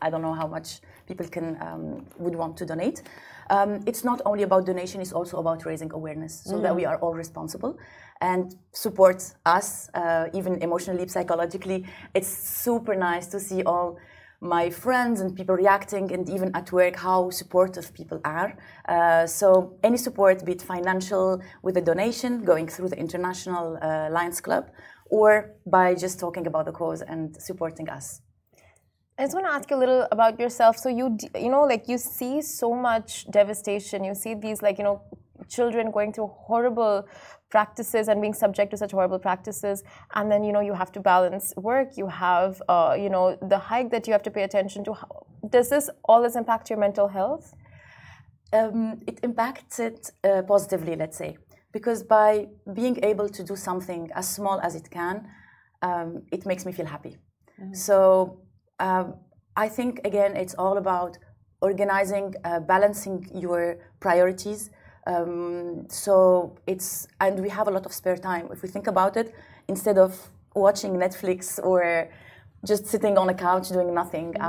I 0.00 0.08
don't 0.10 0.22
know 0.22 0.32
how 0.32 0.46
much 0.46 0.80
people 1.08 1.26
can 1.26 1.56
um, 1.66 2.06
would 2.18 2.36
want 2.36 2.56
to 2.58 2.64
donate. 2.66 3.02
Um, 3.50 3.70
it's 3.86 4.04
not 4.04 4.20
only 4.26 4.44
about 4.44 4.66
donation; 4.66 5.00
it's 5.00 5.12
also 5.12 5.38
about 5.38 5.64
raising 5.64 5.90
awareness, 5.92 6.42
so 6.44 6.56
mm. 6.56 6.62
that 6.62 6.76
we 6.76 6.84
are 6.84 6.98
all 6.98 7.14
responsible 7.14 7.78
and 8.20 8.56
support 8.72 9.22
us, 9.46 9.88
uh, 9.94 10.26
even 10.34 10.62
emotionally, 10.62 11.06
psychologically. 11.08 11.86
It's 12.14 12.28
super 12.28 12.94
nice 12.94 13.26
to 13.28 13.40
see 13.40 13.62
all 13.62 13.98
my 14.40 14.70
friends 14.70 15.20
and 15.20 15.34
people 15.34 15.56
reacting, 15.56 16.12
and 16.12 16.28
even 16.28 16.54
at 16.54 16.70
work, 16.70 16.96
how 16.96 17.30
supportive 17.30 17.92
people 17.92 18.20
are. 18.24 18.56
Uh, 18.88 19.26
so, 19.26 19.76
any 19.82 19.96
support, 19.96 20.44
be 20.44 20.52
it 20.52 20.62
financial 20.62 21.40
with 21.62 21.76
a 21.76 21.80
donation 21.80 22.44
going 22.44 22.68
through 22.68 22.88
the 22.88 22.98
International 22.98 23.78
uh, 23.82 24.08
Lions 24.10 24.40
Club, 24.40 24.70
or 25.10 25.54
by 25.66 25.94
just 25.94 26.20
talking 26.20 26.46
about 26.46 26.66
the 26.66 26.72
cause 26.72 27.02
and 27.02 27.40
supporting 27.40 27.88
us. 27.88 28.20
I 29.18 29.22
just 29.24 29.34
want 29.34 29.46
to 29.46 29.52
ask 29.52 29.68
you 29.68 29.76
a 29.76 29.82
little 29.84 30.06
about 30.12 30.38
yourself. 30.38 30.76
So 30.78 30.88
you 30.88 31.18
you 31.34 31.50
know 31.50 31.62
like 31.62 31.88
you 31.88 31.98
see 31.98 32.40
so 32.40 32.72
much 32.72 33.28
devastation. 33.30 34.04
You 34.04 34.14
see 34.14 34.34
these 34.34 34.62
like 34.62 34.78
you 34.78 34.84
know 34.84 35.02
children 35.48 35.90
going 35.90 36.12
through 36.12 36.28
horrible 36.28 37.06
practices 37.50 38.08
and 38.08 38.20
being 38.20 38.34
subject 38.34 38.70
to 38.70 38.76
such 38.76 38.92
horrible 38.92 39.18
practices 39.18 39.82
and 40.14 40.30
then 40.30 40.44
you 40.44 40.52
know 40.52 40.60
you 40.60 40.74
have 40.74 40.92
to 40.92 41.00
balance 41.00 41.54
work 41.56 41.96
you 41.96 42.06
have 42.06 42.62
uh, 42.68 42.94
you 42.98 43.08
know 43.08 43.36
the 43.48 43.58
hike 43.58 43.90
that 43.90 44.06
you 44.06 44.12
have 44.12 44.22
to 44.22 44.30
pay 44.30 44.42
attention 44.42 44.84
to 44.84 44.92
How, 44.92 45.26
does 45.48 45.70
this 45.70 45.88
all 46.04 46.22
this 46.22 46.36
impact 46.36 46.68
your 46.68 46.78
mental 46.78 47.08
health 47.08 47.54
um, 48.52 49.00
it 49.06 49.20
impacts 49.22 49.78
it 49.78 50.10
uh, 50.24 50.42
positively 50.42 50.94
let's 50.96 51.16
say 51.16 51.38
because 51.72 52.02
by 52.02 52.48
being 52.74 53.02
able 53.02 53.28
to 53.28 53.42
do 53.42 53.56
something 53.56 54.10
as 54.14 54.28
small 54.28 54.60
as 54.60 54.74
it 54.74 54.90
can 54.90 55.26
um, 55.80 56.24
it 56.30 56.44
makes 56.44 56.66
me 56.66 56.72
feel 56.72 56.86
happy 56.86 57.16
mm-hmm. 57.58 57.72
so 57.72 58.38
um, 58.80 59.14
i 59.56 59.68
think 59.68 60.00
again 60.04 60.36
it's 60.36 60.54
all 60.54 60.76
about 60.78 61.18
organizing 61.60 62.34
uh, 62.44 62.60
balancing 62.60 63.28
your 63.34 63.78
priorities 64.00 64.70
um, 65.08 65.86
so 65.88 66.56
it's 66.66 67.08
and 67.20 67.40
we 67.40 67.48
have 67.48 67.66
a 67.66 67.70
lot 67.70 67.86
of 67.86 67.92
spare 67.92 68.16
time 68.16 68.48
if 68.52 68.62
we 68.62 68.68
think 68.68 68.86
about 68.86 69.16
it. 69.16 69.34
Instead 69.66 69.96
of 69.98 70.30
watching 70.54 70.92
Netflix 70.94 71.58
or 71.62 72.08
just 72.64 72.86
sitting 72.86 73.16
on 73.16 73.28
a 73.30 73.34
couch 73.34 73.70
doing 73.70 73.94
nothing, 73.94 74.34
mm. 74.34 74.42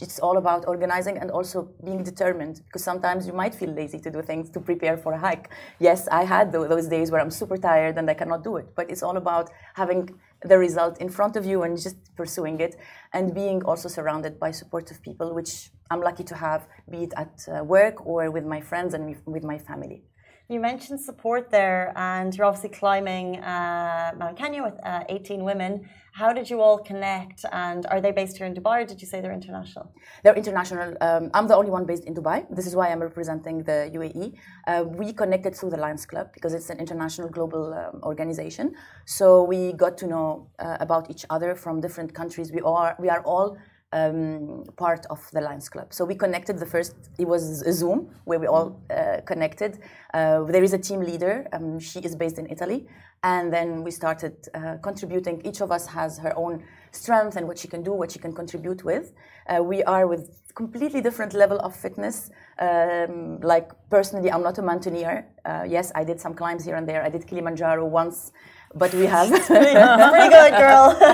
It's 0.00 0.18
all 0.18 0.36
about 0.36 0.66
organizing 0.66 1.18
and 1.18 1.30
also 1.30 1.68
being 1.84 2.02
determined. 2.02 2.62
Because 2.66 2.84
sometimes 2.84 3.26
you 3.26 3.32
might 3.32 3.54
feel 3.54 3.70
lazy 3.70 3.98
to 4.00 4.10
do 4.10 4.22
things 4.22 4.50
to 4.50 4.60
prepare 4.60 4.96
for 4.96 5.12
a 5.12 5.18
hike. 5.18 5.50
Yes, 5.78 6.08
I 6.08 6.24
had 6.24 6.52
those 6.52 6.86
days 6.88 7.10
where 7.10 7.20
I'm 7.20 7.30
super 7.30 7.56
tired 7.56 7.98
and 7.98 8.08
I 8.08 8.14
cannot 8.14 8.44
do 8.44 8.56
it. 8.56 8.66
But 8.76 8.90
it's 8.90 9.02
all 9.02 9.16
about 9.16 9.50
having 9.74 10.10
the 10.42 10.56
result 10.56 11.00
in 11.00 11.08
front 11.08 11.36
of 11.36 11.44
you 11.44 11.62
and 11.62 11.80
just 11.80 11.96
pursuing 12.16 12.60
it 12.60 12.76
and 13.12 13.34
being 13.34 13.62
also 13.64 13.88
surrounded 13.88 14.38
by 14.38 14.52
supportive 14.52 15.02
people, 15.02 15.34
which 15.34 15.70
I'm 15.90 16.00
lucky 16.00 16.24
to 16.24 16.34
have, 16.36 16.68
be 16.90 17.04
it 17.04 17.12
at 17.16 17.46
uh, 17.48 17.64
work 17.64 18.06
or 18.06 18.30
with 18.30 18.44
my 18.44 18.60
friends 18.60 18.94
and 18.94 19.16
with 19.26 19.42
my 19.42 19.58
family. 19.58 20.04
You 20.50 20.60
mentioned 20.60 20.98
support 20.98 21.50
there, 21.50 21.92
and 21.94 22.34
you're 22.34 22.46
obviously 22.46 22.70
climbing 22.70 23.36
uh, 23.36 24.12
Mount 24.16 24.38
Kenya 24.38 24.62
with 24.62 24.80
uh, 24.82 25.04
18 25.10 25.44
women. 25.44 25.86
How 26.12 26.32
did 26.32 26.48
you 26.48 26.62
all 26.62 26.78
connect? 26.78 27.44
And 27.52 27.84
are 27.90 28.00
they 28.00 28.12
based 28.12 28.38
here 28.38 28.46
in 28.46 28.54
Dubai, 28.54 28.82
or 28.82 28.86
did 28.86 28.98
you 29.02 29.06
say 29.06 29.20
they're 29.20 29.38
international? 29.42 29.92
They're 30.24 30.34
international. 30.34 30.96
Um, 31.02 31.30
I'm 31.34 31.48
the 31.48 31.54
only 31.54 31.70
one 31.70 31.84
based 31.84 32.04
in 32.06 32.14
Dubai. 32.14 32.46
This 32.48 32.66
is 32.66 32.74
why 32.74 32.88
I'm 32.88 33.02
representing 33.02 33.62
the 33.62 33.90
UAE. 33.92 34.38
Uh, 34.66 34.84
we 34.84 35.12
connected 35.12 35.54
through 35.54 35.68
the 35.68 35.76
Lions 35.76 36.06
Club 36.06 36.32
because 36.32 36.54
it's 36.54 36.70
an 36.70 36.78
international 36.78 37.28
global 37.28 37.74
um, 37.74 38.00
organization. 38.02 38.74
So 39.04 39.42
we 39.42 39.74
got 39.74 39.98
to 39.98 40.06
know 40.06 40.48
uh, 40.60 40.78
about 40.80 41.10
each 41.10 41.26
other 41.28 41.54
from 41.56 41.82
different 41.82 42.14
countries. 42.14 42.52
We 42.52 42.62
are 42.62 42.96
we 42.98 43.10
are 43.10 43.22
all 43.24 43.58
um, 43.92 44.64
part 44.76 45.06
of 45.10 45.20
the 45.32 45.40
Lions 45.40 45.68
Club. 45.68 45.92
So 45.92 46.04
we 46.04 46.14
connected 46.14 46.58
the 46.58 46.66
first, 46.66 46.94
it 47.18 47.26
was 47.26 47.62
a 47.62 47.72
Zoom 47.72 48.10
where 48.24 48.38
we 48.38 48.46
all 48.46 48.80
uh, 48.90 49.20
connected. 49.24 49.78
Uh, 50.14 50.44
there 50.44 50.62
is 50.62 50.72
a 50.72 50.78
team 50.78 51.00
leader, 51.00 51.46
um, 51.52 51.78
she 51.78 52.00
is 52.00 52.14
based 52.14 52.38
in 52.38 52.46
Italy. 52.50 52.86
And 53.24 53.52
then 53.52 53.82
we 53.82 53.90
started 53.90 54.36
uh, 54.54 54.76
contributing. 54.80 55.42
Each 55.44 55.60
of 55.60 55.72
us 55.72 55.86
has 55.88 56.18
her 56.18 56.32
own 56.36 56.62
strength 56.92 57.36
and 57.36 57.48
what 57.48 57.58
she 57.58 57.66
can 57.66 57.82
do, 57.82 57.92
what 57.92 58.12
she 58.12 58.20
can 58.20 58.32
contribute 58.32 58.84
with. 58.84 59.12
Uh, 59.48 59.60
we 59.62 59.82
are 59.84 60.06
with 60.06 60.40
completely 60.54 61.00
different 61.00 61.34
level 61.34 61.58
of 61.58 61.74
fitness. 61.74 62.30
Um, 62.60 63.40
like 63.40 63.70
personally, 63.90 64.30
I'm 64.30 64.42
not 64.42 64.58
a 64.58 64.62
mountaineer. 64.62 65.26
Uh, 65.44 65.64
yes, 65.66 65.90
I 65.94 66.04
did 66.04 66.20
some 66.20 66.34
climbs 66.34 66.64
here 66.64 66.76
and 66.76 66.88
there. 66.88 67.02
I 67.02 67.08
did 67.08 67.26
Kilimanjaro 67.26 67.84
once 67.84 68.32
but 68.74 68.92
we 68.94 69.06
have 69.06 69.28
pretty, 69.46 70.28
good 70.28 70.52
girl. 70.56 70.96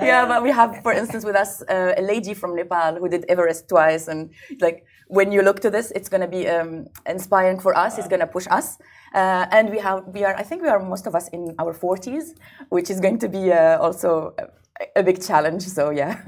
Yeah 0.00 0.26
but 0.26 0.42
we 0.42 0.50
have 0.50 0.82
for 0.82 0.92
instance 0.92 1.24
with 1.24 1.36
us 1.36 1.62
uh, 1.62 1.94
a 1.96 2.02
lady 2.02 2.34
from 2.34 2.54
nepal 2.54 2.96
who 2.96 3.08
did 3.08 3.24
everest 3.28 3.68
twice 3.68 4.08
and 4.08 4.30
like 4.60 4.84
when 5.08 5.32
you 5.32 5.42
look 5.42 5.60
to 5.60 5.70
this 5.70 5.90
it's 5.92 6.08
going 6.08 6.20
to 6.20 6.28
be 6.28 6.48
um, 6.48 6.86
inspiring 7.06 7.58
for 7.58 7.76
us 7.76 7.98
it's 7.98 8.08
going 8.08 8.20
to 8.20 8.26
push 8.26 8.46
us. 8.50 8.78
Uh, 9.14 9.46
and 9.50 9.70
we 9.70 9.78
have 9.78 10.04
we 10.14 10.22
are 10.24 10.34
i 10.36 10.42
think 10.42 10.62
we 10.62 10.68
are 10.68 10.78
most 10.78 11.06
of 11.06 11.14
us 11.14 11.28
in 11.28 11.54
our 11.58 11.72
40s 11.72 12.36
which 12.68 12.90
is 12.90 13.00
going 13.00 13.18
to 13.18 13.28
be 13.28 13.52
uh, 13.52 13.78
also 13.78 14.34
a, 14.38 15.00
a, 15.00 15.02
big 15.02 15.22
challenge 15.22 15.62
so 15.62 15.90
yeah. 15.90 16.20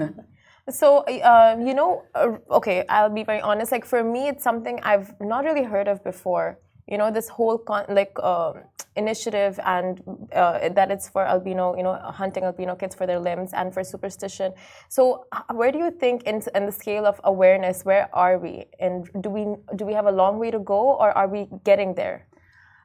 So 0.70 0.98
uh, 0.98 1.56
you 1.68 1.74
know 1.74 2.04
uh, 2.14 2.38
okay 2.58 2.84
i'll 2.88 3.14
be 3.20 3.24
very 3.24 3.40
honest 3.40 3.70
like 3.72 3.84
for 3.84 4.02
me 4.02 4.28
it's 4.28 4.44
something 4.44 4.80
i've 4.82 5.12
not 5.20 5.44
really 5.44 5.64
heard 5.64 5.88
of 5.88 6.02
before 6.04 6.58
you 6.90 6.98
know 6.98 7.10
this 7.10 7.28
whole 7.28 7.58
con- 7.58 7.86
like 7.88 8.14
uh, 8.22 8.52
initiative 8.96 9.58
and 9.64 10.02
uh, 10.34 10.68
that 10.68 10.90
it's 10.90 11.08
for 11.08 11.24
albino 11.24 11.76
you 11.76 11.82
know 11.82 11.94
hunting 11.94 12.44
albino 12.44 12.74
kids 12.74 12.94
for 12.94 13.06
their 13.06 13.20
limbs 13.20 13.52
and 13.52 13.72
for 13.72 13.84
superstition 13.84 14.52
so 14.88 15.24
where 15.54 15.70
do 15.70 15.78
you 15.78 15.90
think 15.90 16.24
in, 16.24 16.42
in 16.54 16.66
the 16.66 16.72
scale 16.72 17.06
of 17.06 17.20
awareness 17.24 17.84
where 17.84 18.08
are 18.12 18.38
we 18.38 18.64
and 18.80 19.08
do 19.20 19.30
we 19.30 19.46
do 19.76 19.84
we 19.84 19.92
have 19.92 20.06
a 20.06 20.12
long 20.12 20.38
way 20.38 20.50
to 20.50 20.58
go 20.58 20.94
or 21.02 21.16
are 21.16 21.28
we 21.28 21.46
getting 21.64 21.94
there 21.94 22.26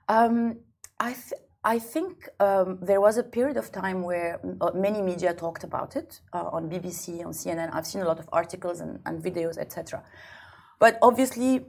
um, 0.08 0.58
I, 1.00 1.14
th- 1.14 1.42
I 1.64 1.80
think 1.80 2.30
um, 2.40 2.78
there 2.82 3.02
was 3.02 3.18
a 3.18 3.24
period 3.24 3.58
of 3.58 3.72
time 3.72 4.04
where 4.04 4.40
uh, 4.62 4.72
many 4.76 5.02
media 5.02 5.34
talked 5.34 5.64
about 5.64 5.96
it 5.96 6.22
uh, 6.32 6.50
on 6.52 6.70
BBC, 6.70 7.26
on 7.26 7.34
CNN. 7.34 7.74
I've 7.74 7.88
seen 7.88 8.02
a 8.02 8.06
lot 8.06 8.20
of 8.20 8.30
articles 8.32 8.82
and, 8.82 9.00
and 9.06 9.24
videos, 9.24 9.58
etc. 9.58 10.04
But 10.80 11.00
obviously, 11.02 11.66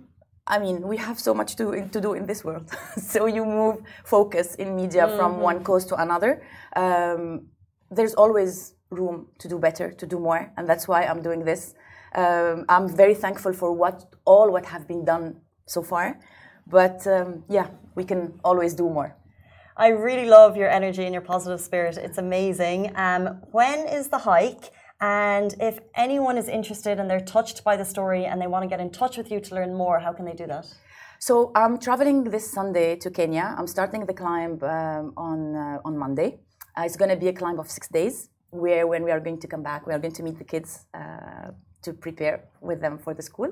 I 0.49 0.59
mean, 0.59 0.87
we 0.87 0.97
have 0.97 1.19
so 1.19 1.35
much 1.35 1.57
to, 1.57 1.89
to 1.89 2.01
do 2.01 2.15
in 2.15 2.27
this 2.27 2.45
world. 2.45 2.71
so 2.97 3.27
you 3.27 3.45
move 3.45 3.83
focus 4.05 4.55
in 4.55 4.77
media 4.77 5.07
mm-hmm. 5.07 5.17
from 5.17 5.41
one 5.41 5.65
coast 5.65 5.89
to 5.89 5.97
another. 5.97 6.43
Um, 6.77 7.49
there's 7.91 8.15
always 8.15 8.75
room 8.91 9.29
to 9.39 9.49
do 9.49 9.59
better, 9.59 9.91
to 9.93 10.07
do 10.07 10.19
more, 10.21 10.53
and 10.57 10.69
that's 10.69 10.87
why 10.87 11.05
I'm 11.05 11.23
doing 11.23 11.45
this. 11.45 11.75
Um, 12.15 12.65
I'm 12.69 12.89
very 12.89 13.15
thankful 13.15 13.53
for 13.53 13.73
what 13.73 14.05
all 14.25 14.51
what 14.51 14.65
have 14.67 14.87
been 14.87 15.05
done 15.05 15.41
so 15.67 15.83
far, 15.83 16.19
but 16.67 17.07
um, 17.07 17.45
yeah, 17.49 17.69
we 17.95 18.05
can 18.05 18.41
always 18.45 18.75
do 18.75 18.89
more. 18.89 19.17
I 19.77 19.89
really 19.89 20.27
love 20.27 20.57
your 20.57 20.71
energy 20.71 21.05
and 21.05 21.13
your 21.13 21.23
positive 21.23 21.61
spirit. 21.61 21.99
It's 21.99 22.19
amazing. 22.19 22.97
Um, 22.97 23.43
when 23.51 23.87
is 23.89 24.09
the 24.09 24.19
hike? 24.19 24.71
And 25.01 25.55
if 25.61 25.79
anyone 25.95 26.39
is 26.39 26.49
interested 26.49 26.99
and 26.99 27.11
they're 27.11 27.21
touched 27.21 27.63
by 27.65 27.77
the 27.77 27.85
story 27.85 28.25
and 28.25 28.41
they 28.41 28.47
want 28.47 28.63
to 28.63 28.69
get 28.69 28.81
in 28.81 28.91
touch 28.91 29.17
with 29.17 29.31
you 29.31 29.41
to 29.41 29.55
learn 29.55 29.75
more, 29.75 30.01
how 30.01 30.13
can 30.13 30.25
they 30.25 30.33
do 30.33 30.47
that? 30.47 30.67
So 31.19 31.53
I'm 31.55 31.79
traveling 31.79 32.25
this 32.25 32.51
Sunday 32.51 32.97
to 32.97 33.11
Kenya. 33.11 33.55
I'm 33.59 33.67
starting 33.67 34.07
the 34.07 34.15
climb 34.15 34.63
um, 34.63 35.13
on 35.17 35.55
uh, 35.55 35.79
on 35.85 35.97
Monday. 35.99 36.41
Uh, 36.77 36.83
it's 36.85 36.97
going 36.97 37.11
to 37.11 37.17
be 37.17 37.29
a 37.29 37.33
climb 37.33 37.59
of 37.59 37.71
six 37.71 37.89
days, 37.89 38.29
where 38.51 38.87
when 38.87 39.03
we 39.03 39.11
are 39.11 39.21
going 39.21 39.39
to 39.41 39.49
come 39.49 39.63
back, 39.63 39.87
we 39.87 39.95
are 39.95 39.99
going 39.99 40.13
to 40.15 40.23
meet 40.23 40.39
the 40.39 40.45
kids 40.45 40.85
uh, 40.93 41.51
to 41.83 41.93
prepare 41.95 42.45
with 42.61 42.81
them 42.81 42.99
for 42.99 43.15
the 43.15 43.23
school. 43.23 43.51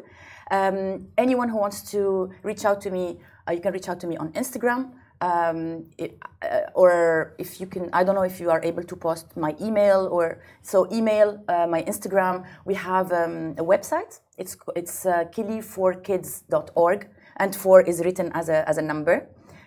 Um, 0.51 1.09
anyone 1.17 1.49
who 1.49 1.59
wants 1.59 1.91
to 1.93 2.31
reach 2.43 2.65
out 2.65 2.81
to 2.83 2.91
me, 2.91 3.21
uh, 3.49 3.53
you 3.53 3.61
can 3.61 3.73
reach 3.73 3.89
out 3.89 4.01
to 4.01 4.07
me 4.07 4.17
on 4.17 4.33
Instagram 4.33 4.93
um, 5.25 5.85
it, 5.97 6.19
uh, 6.43 6.83
or 6.83 7.35
if 7.39 7.61
you 7.61 7.67
can, 7.67 7.89
I 7.93 8.05
don't 8.05 8.15
know 8.15 8.29
if 8.33 8.41
you 8.41 8.51
are 8.51 8.63
able 8.63 8.85
to 8.93 8.97
post 8.97 9.37
my 9.37 9.53
email 9.61 10.09
or 10.17 10.27
so 10.63 10.87
email, 10.93 11.29
uh, 11.49 11.67
my 11.67 11.83
Instagram. 11.83 12.45
We 12.65 12.75
have 12.75 13.11
um, 13.13 13.55
a 13.63 13.65
website. 13.73 14.21
It's 14.37 14.57
it's 14.77 15.07
uh, 15.07 15.25
kili4kids.org, 15.35 17.09
and 17.37 17.57
four 17.57 17.81
is 17.91 17.97
written 18.05 18.31
as 18.35 18.49
a 18.49 18.69
as 18.69 18.77
a 18.79 18.83
number. 18.83 19.17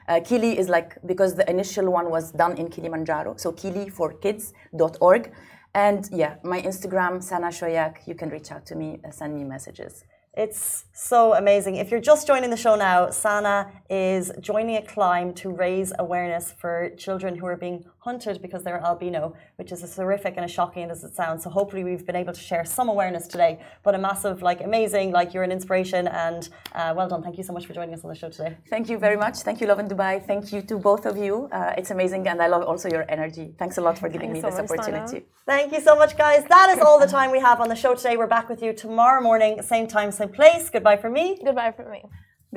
Uh, 0.07 0.21
Kili 0.27 0.55
is 0.55 0.69
like 0.69 0.97
because 1.05 1.35
the 1.35 1.49
initial 1.49 1.91
one 1.91 2.09
was 2.09 2.31
done 2.31 2.53
in 2.57 2.69
Kilimanjaro, 2.69 3.35
so 3.37 3.51
kili4kids.org. 3.51 5.31
And 5.73 6.09
yeah, 6.11 6.35
my 6.43 6.61
Instagram, 6.61 7.21
Sana 7.21 7.47
Choyakh, 7.47 8.07
you 8.07 8.15
can 8.15 8.29
reach 8.29 8.51
out 8.51 8.65
to 8.67 8.75
me, 8.75 8.99
uh, 9.05 9.11
send 9.11 9.35
me 9.35 9.43
messages. 9.43 10.05
It's 10.37 10.85
so 10.93 11.33
amazing. 11.33 11.77
If 11.77 11.89
you're 11.89 11.99
just 11.99 12.27
joining 12.27 12.51
the 12.51 12.57
show 12.57 12.75
now, 12.75 13.09
Sana 13.09 13.71
is 13.89 14.31
joining 14.39 14.75
a 14.75 14.83
climb 14.83 15.33
to 15.33 15.49
raise 15.49 15.91
awareness 15.97 16.51
for 16.51 16.91
children 16.95 17.35
who 17.35 17.47
are 17.47 17.57
being 17.57 17.85
hunted 18.09 18.35
because 18.45 18.61
they're 18.65 18.83
albino, 18.89 19.23
which 19.59 19.71
is 19.75 19.79
as 19.87 19.91
horrific 20.01 20.33
and 20.37 20.43
as 20.49 20.53
shocking 20.59 20.85
as 20.95 20.99
it 21.07 21.13
sounds. 21.21 21.39
So 21.43 21.49
hopefully 21.59 21.83
we've 21.87 22.05
been 22.09 22.19
able 22.23 22.35
to 22.39 22.43
share 22.49 22.63
some 22.77 22.87
awareness 22.95 23.25
today. 23.33 23.53
But 23.85 23.93
a 23.99 24.01
massive, 24.09 24.37
like 24.49 24.59
amazing, 24.69 25.07
like 25.19 25.29
you're 25.33 25.47
an 25.49 25.55
inspiration 25.59 26.03
and 26.25 26.41
uh, 26.79 26.93
well 26.97 27.09
done. 27.11 27.21
Thank 27.27 27.37
you 27.39 27.45
so 27.49 27.53
much 27.57 27.65
for 27.67 27.73
joining 27.79 27.93
us 27.97 28.01
on 28.05 28.09
the 28.13 28.19
show 28.23 28.29
today. 28.37 28.51
Thank 28.73 28.85
you 28.91 28.97
very 29.07 29.19
much. 29.25 29.35
Thank 29.47 29.57
you, 29.61 29.67
Lovin 29.71 29.87
Dubai. 29.93 30.13
Thank 30.31 30.43
you 30.53 30.59
to 30.69 30.75
both 30.89 31.03
of 31.11 31.15
you. 31.25 31.33
Uh, 31.57 31.79
it's 31.79 31.91
amazing 31.97 32.23
and 32.31 32.37
I 32.45 32.47
love 32.55 32.63
also 32.71 32.87
your 32.95 33.05
energy. 33.15 33.45
Thanks 33.61 33.75
a 33.81 33.83
lot 33.87 33.95
for 34.01 34.07
giving 34.15 34.31
Thanks 34.31 34.45
me 34.45 34.51
so 34.51 34.57
this 34.57 34.71
opportunity. 34.71 35.19
Sana. 35.19 35.45
Thank 35.53 35.67
you 35.75 35.81
so 35.89 35.93
much, 36.01 36.13
guys. 36.25 36.41
That 36.55 36.67
is 36.73 36.79
all 36.85 36.99
the 37.05 37.11
time 37.17 37.29
we 37.37 37.41
have 37.49 37.59
on 37.63 37.69
the 37.73 37.79
show 37.83 37.93
today. 37.99 38.15
We're 38.21 38.33
back 38.37 38.47
with 38.53 38.61
you 38.65 38.71
tomorrow 38.85 39.21
morning, 39.29 39.53
same 39.73 39.87
time, 39.95 40.09
same 40.21 40.33
place. 40.39 40.63
Goodbye 40.75 40.99
for 41.03 41.11
me. 41.17 41.25
Goodbye 41.47 41.73
for 41.77 41.87
me. 41.95 42.01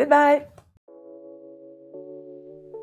Goodbye. 0.01 0.60